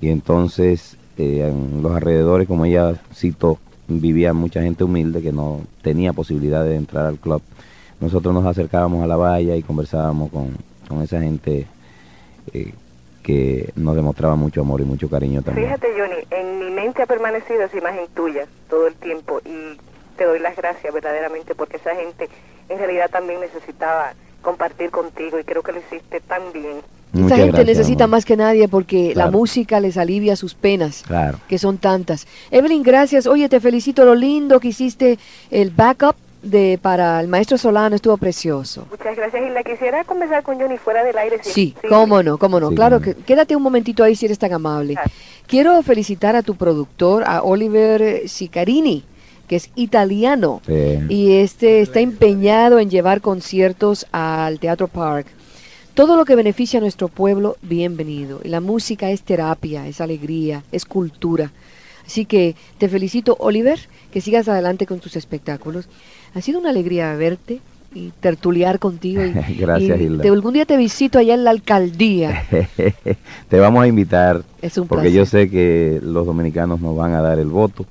y 0.00 0.10
entonces 0.10 0.96
eh, 1.18 1.48
en 1.48 1.82
los 1.82 1.92
alrededores, 1.92 2.48
como 2.48 2.64
ella 2.64 2.94
citó, 3.14 3.58
vivía 3.88 4.32
mucha 4.32 4.62
gente 4.62 4.84
humilde 4.84 5.22
que 5.22 5.32
no 5.32 5.60
tenía 5.82 6.12
posibilidad 6.12 6.64
de 6.64 6.76
entrar 6.76 7.06
al 7.06 7.18
club. 7.18 7.42
Nosotros 8.00 8.34
nos 8.34 8.46
acercábamos 8.46 9.02
a 9.02 9.06
la 9.06 9.16
valla 9.16 9.56
y 9.56 9.62
conversábamos 9.62 10.30
con, 10.30 10.56
con 10.88 11.02
esa 11.02 11.20
gente 11.20 11.66
eh, 12.52 12.72
que 13.22 13.72
nos 13.76 13.94
demostraba 13.94 14.34
mucho 14.34 14.62
amor 14.62 14.80
y 14.80 14.84
mucho 14.84 15.08
cariño 15.08 15.42
también. 15.42 15.68
Fíjate, 15.68 15.88
Johnny, 15.96 16.26
en 16.30 16.58
mi 16.58 16.70
mente 16.70 17.02
ha 17.02 17.06
permanecido 17.06 17.62
esa 17.62 17.78
imagen 17.78 18.06
tuya 18.14 18.46
todo 18.68 18.88
el 18.88 18.94
tiempo 18.94 19.40
y 19.44 19.78
te 20.16 20.24
doy 20.24 20.40
las 20.40 20.56
gracias 20.56 20.92
verdaderamente 20.92 21.54
porque 21.54 21.76
esa 21.76 21.94
gente 21.94 22.28
en 22.68 22.78
realidad 22.78 23.10
también 23.10 23.40
necesitaba 23.40 24.14
compartir 24.42 24.90
contigo 24.90 25.38
y 25.38 25.44
creo 25.44 25.62
que 25.62 25.72
lo 25.72 25.78
hiciste 25.78 26.20
tan 26.20 26.52
bien. 26.52 26.78
Esa 27.14 27.20
Muchas 27.22 27.38
gente 27.38 27.50
gracias, 27.52 27.66
necesita 27.78 28.04
amor. 28.04 28.16
más 28.16 28.24
que 28.24 28.36
nadie 28.36 28.68
porque 28.68 29.08
la 29.08 29.24
Claro. 29.24 29.32
música 29.32 29.80
les 29.80 29.96
alivia 29.98 30.34
sus 30.36 30.54
penas, 30.54 31.02
Claro. 31.06 31.38
que 31.48 31.58
son 31.58 31.78
tantas. 31.78 32.26
Evelyn, 32.50 32.82
gracias. 32.82 33.26
Oye, 33.26 33.48
te 33.48 33.60
felicito 33.60 34.04
lo 34.04 34.14
lindo 34.14 34.60
que 34.60 34.68
hiciste 34.68 35.18
el 35.50 35.70
backup 35.70 36.16
de 36.42 36.78
para 36.82 37.20
el 37.20 37.28
maestro 37.28 37.56
Solano 37.56 37.94
estuvo 37.94 38.16
precioso. 38.16 38.86
Muchas 38.90 39.14
gracias. 39.14 39.42
Y 39.46 39.50
la 39.50 39.62
quisiera 39.62 40.02
conversar 40.04 40.42
con 40.42 40.58
Johnny 40.58 40.76
fuera 40.76 41.04
del 41.04 41.16
aire. 41.18 41.38
sí, 41.42 41.74
cómo 41.88 42.22
no, 42.22 42.36
cómo 42.38 42.58
no. 42.58 42.70
claro, 42.70 43.00
que, 43.00 43.14
quédate 43.14 43.54
un 43.54 43.62
momentito 43.62 44.02
ahí 44.02 44.16
si 44.16 44.24
eres 44.26 44.38
tan 44.38 44.52
amable. 44.52 44.96
Quiero 45.46 45.80
felicitar 45.82 46.34
a 46.34 46.42
tu 46.42 46.56
productor, 46.56 47.22
a 47.26 47.42
Oliver 47.42 48.26
Sicarini 48.28 49.04
que 49.52 49.56
es 49.56 49.70
italiano 49.74 50.62
y 51.10 51.32
este 51.32 51.82
está 51.82 52.00
empeñado 52.00 52.78
en 52.78 52.88
llevar 52.88 53.20
conciertos 53.20 54.06
al 54.10 54.58
Teatro 54.58 54.88
Park. 54.88 55.26
Todo 55.92 56.16
lo 56.16 56.24
que 56.24 56.36
beneficia 56.36 56.78
a 56.78 56.80
nuestro 56.80 57.08
pueblo, 57.08 57.58
bienvenido. 57.60 58.40
Y 58.42 58.48
la 58.48 58.62
música 58.62 59.10
es 59.10 59.20
terapia, 59.20 59.86
es 59.86 60.00
alegría, 60.00 60.62
es 60.72 60.86
cultura. 60.86 61.52
Así 62.06 62.24
que 62.24 62.56
te 62.78 62.88
felicito, 62.88 63.36
Oliver, 63.40 63.78
que 64.10 64.22
sigas 64.22 64.48
adelante 64.48 64.86
con 64.86 65.00
tus 65.00 65.16
espectáculos. 65.16 65.86
Ha 66.34 66.40
sido 66.40 66.58
una 66.58 66.70
alegría 66.70 67.14
verte 67.16 67.60
y 67.94 68.10
tertuliar 68.20 68.78
contigo. 68.78 69.22
Y, 69.22 69.32
Gracias, 69.58 70.00
y 70.00 70.28
algún 70.28 70.54
día 70.54 70.64
te 70.64 70.78
visito 70.78 71.18
allá 71.18 71.34
en 71.34 71.44
la 71.44 71.50
alcaldía. 71.50 72.42
te 73.50 73.60
vamos 73.60 73.84
a 73.84 73.86
invitar. 73.86 74.44
Es 74.62 74.78
un 74.78 74.88
porque 74.88 75.12
yo 75.12 75.26
sé 75.26 75.50
que 75.50 76.00
los 76.02 76.24
dominicanos 76.24 76.80
nos 76.80 76.96
van 76.96 77.12
a 77.12 77.20
dar 77.20 77.38
el 77.38 77.48
voto 77.48 77.84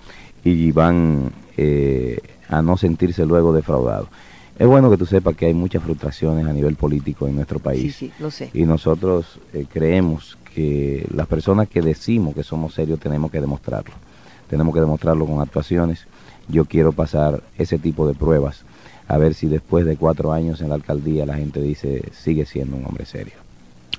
y 0.43 0.71
van 0.71 1.31
eh, 1.57 2.19
a 2.49 2.61
no 2.61 2.77
sentirse 2.77 3.25
luego 3.25 3.53
defraudado. 3.53 4.07
Es 4.57 4.67
bueno 4.67 4.91
que 4.91 4.97
tú 4.97 5.05
sepas 5.05 5.35
que 5.35 5.47
hay 5.47 5.53
muchas 5.53 5.81
frustraciones 5.81 6.45
a 6.45 6.53
nivel 6.53 6.75
político 6.75 7.27
en 7.27 7.35
nuestro 7.35 7.59
país. 7.59 7.95
Sí, 7.95 8.07
sí, 8.07 8.13
lo 8.19 8.29
sé. 8.29 8.51
Y 8.53 8.63
nosotros 8.65 9.39
eh, 9.53 9.65
creemos 9.71 10.37
que 10.53 11.07
las 11.13 11.27
personas 11.27 11.67
que 11.67 11.81
decimos 11.81 12.35
que 12.35 12.43
somos 12.43 12.73
serios 12.73 12.99
tenemos 12.99 13.31
que 13.31 13.41
demostrarlo. 13.41 13.93
Tenemos 14.49 14.73
que 14.73 14.81
demostrarlo 14.81 15.25
con 15.25 15.39
actuaciones. 15.39 16.05
Yo 16.47 16.65
quiero 16.65 16.91
pasar 16.91 17.41
ese 17.57 17.79
tipo 17.79 18.07
de 18.07 18.13
pruebas 18.13 18.63
a 19.07 19.17
ver 19.17 19.33
si 19.33 19.47
después 19.47 19.85
de 19.85 19.97
cuatro 19.97 20.31
años 20.31 20.61
en 20.61 20.69
la 20.69 20.75
alcaldía 20.75 21.25
la 21.25 21.35
gente 21.35 21.61
dice 21.61 22.03
sigue 22.13 22.45
siendo 22.45 22.77
un 22.77 22.85
hombre 22.85 23.05
serio. 23.05 23.33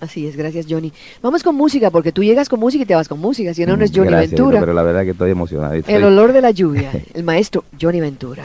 Así 0.03 0.27
es, 0.27 0.37
gracias 0.37 0.67
Johnny. 0.69 0.93
Vamos 1.23 1.45
con 1.45 1.55
música, 1.55 1.89
porque 1.93 2.11
tú 2.11 2.25
llegas 2.25 2.49
con 2.49 2.59
música 2.59 2.83
y 2.83 2.87
te 2.87 2.95
vas 2.97 3.07
con 3.07 3.21
música, 3.21 3.55
si 3.55 3.65
no, 3.65 3.77
no 3.77 3.85
es 3.85 3.93
Johnny 3.95 4.13
Ventura. 4.13 4.59
pero 4.59 4.73
la 4.73 4.83
verdad 4.83 5.05
que 5.05 5.11
estoy 5.13 5.31
emocionado. 5.31 5.75
El 5.87 6.03
olor 6.03 6.33
de 6.33 6.41
la 6.41 6.51
lluvia, 6.51 6.91
el 7.15 7.23
maestro 7.23 7.63
Johnny 7.81 8.01
Ventura. 8.01 8.45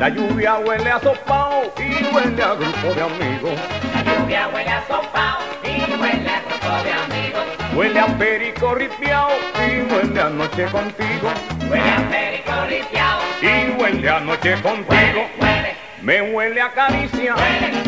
La 0.00 0.08
lluvia 0.08 0.58
huele 0.58 0.90
a 0.90 1.00
sopao 1.00 1.72
y 1.78 2.14
huele 2.14 2.42
a 2.42 2.54
grupo 2.54 2.94
de 2.94 3.00
amigos. 3.00 3.52
La 3.94 4.02
lluvia 4.02 4.48
huele 4.52 4.70
a 4.70 4.86
sopao 4.88 5.38
y 5.62 5.92
huele 5.92 6.28
a 6.28 6.40
grupo 6.42 6.82
de 6.82 6.92
amigos. 6.92 7.76
Huele 7.76 8.00
a 8.00 8.18
perico 8.18 8.74
ripiao 8.74 9.28
y 9.54 9.92
huele 9.92 10.20
a 10.20 10.28
noche 10.30 10.64
contigo. 10.64 11.30
Huele 11.70 11.90
a 11.90 12.10
perico 12.10 12.52
ripiao 12.68 13.20
y 13.40 13.80
huele 13.80 14.10
a 14.10 14.18
noche 14.18 14.54
contigo. 14.60 15.75
Me 16.06 16.22
huele 16.22 16.60
a 16.60 16.70
caricia 16.70 17.34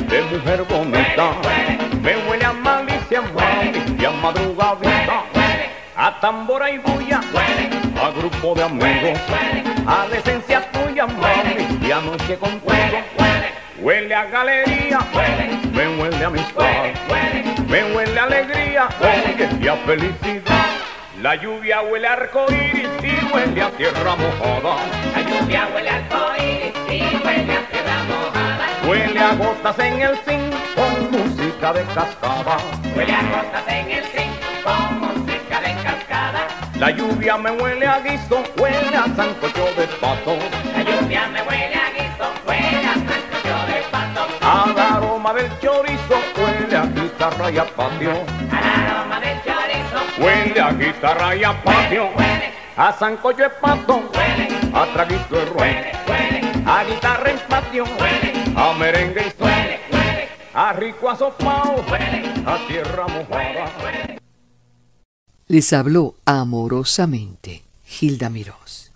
de 0.09 0.23
mujer 0.23 0.65
bonita. 0.69 1.31
Me 2.03 2.17
huele 2.17 2.45
a 2.45 2.53
malicia, 2.53 3.21
mami, 3.23 3.97
y 3.97 4.05
a 4.05 4.11
madrugadita. 4.11 5.23
A 5.97 6.19
tambora 6.19 6.69
y 6.69 6.79
bulla, 6.79 7.21
a 8.03 8.11
grupo 8.11 8.57
de 8.57 8.65
amigos. 8.65 9.21
A 9.87 10.09
la 10.11 10.17
esencia 10.17 10.69
tuya, 10.73 11.07
mami, 11.07 11.79
y 11.81 11.93
a 11.93 12.01
noche 12.01 12.37
contigo. 12.39 12.75
Huele 13.81 14.13
a 14.13 14.25
galería, 14.25 14.99
me 15.73 15.89
huele 15.97 16.25
a 16.25 16.27
amistad. 16.27 16.65
Me 17.69 17.85
huele 17.85 18.19
a 18.19 18.25
alegría, 18.25 18.89
y 19.61 19.69
a 19.69 19.77
felicidad. 19.77 20.88
La 21.21 21.35
lluvia 21.35 21.83
huele 21.83 22.07
a 22.07 22.13
arcoíris 22.13 22.89
y 23.03 23.35
huele 23.35 23.61
a 23.61 23.71
tierra 23.71 24.15
mojada. 24.15 24.77
La 25.13 25.23
lluvia 25.23 25.69
huele 25.75 25.91
a 25.91 25.97
arcoíris 25.97 26.73
y 26.89 27.27
huele 27.27 27.53
a 27.57 27.69
tierra 27.69 27.89
Huele 28.87 29.19
a 29.19 29.35
gotas 29.35 29.79
en 29.81 30.01
el 30.01 30.17
zinc 30.19 30.55
con 30.77 31.11
música 31.11 31.73
de 31.73 31.83
cascada. 31.87 32.59
Huele 32.95 33.13
a 33.13 33.23
gotas 33.23 33.65
en 33.67 33.91
el 33.91 34.05
zinc 34.05 34.33
con 34.63 35.01
música 35.01 35.61
de 35.61 35.75
cascada. 35.83 36.47
La 36.77 36.91
lluvia 36.93 37.37
me 37.37 37.51
huele 37.51 37.87
a 37.87 37.99
guiso, 37.99 38.45
huele 38.57 38.97
a 38.97 39.05
sancocho 39.17 39.65
de 39.77 39.89
pato. 40.01 40.39
La 40.73 40.83
lluvia 40.85 41.27
me 41.27 41.43
huele 41.43 41.75
a 41.75 41.91
guiso, 41.97 42.31
huele 42.47 42.87
a 42.87 42.95
sancocho 42.95 43.67
de 43.67 43.83
pato. 43.91 44.27
Al 44.41 44.79
aroma 44.79 45.35
del 45.35 45.51
chorizo, 45.59 46.21
huele 46.37 46.77
a 46.77 46.87
guitarra 46.87 47.51
y 47.51 47.59
a 47.59 47.65
patio. 47.65 48.13
Al 48.53 48.65
aroma 48.65 49.08
huele 50.21 50.61
a 50.61 50.73
guitarra 50.73 51.37
y 51.37 51.45
a 51.45 51.63
patio. 51.63 52.11
A 52.77 52.93
sancocho 52.93 53.43
de 53.43 53.51
pato, 53.51 54.03
a 54.73 54.87
traguito 54.93 55.37
de 55.37 55.51
huele, 55.51 55.93
a 56.65 56.85
guitarra 56.85 57.31
en 57.31 57.39
patio. 57.49 57.85
A 58.57 58.73
merengue 58.75 59.27
y 59.27 59.31
son, 59.39 59.99
a 60.55 60.73
rico 60.73 61.11
asopao, 61.11 61.85
a 62.47 62.59
tierra 62.67 63.07
mojada. 63.09 64.19
Les 65.47 65.73
habló 65.73 66.17
amorosamente 66.27 67.63
Gilda 67.85 68.29
Mirós. 68.29 68.88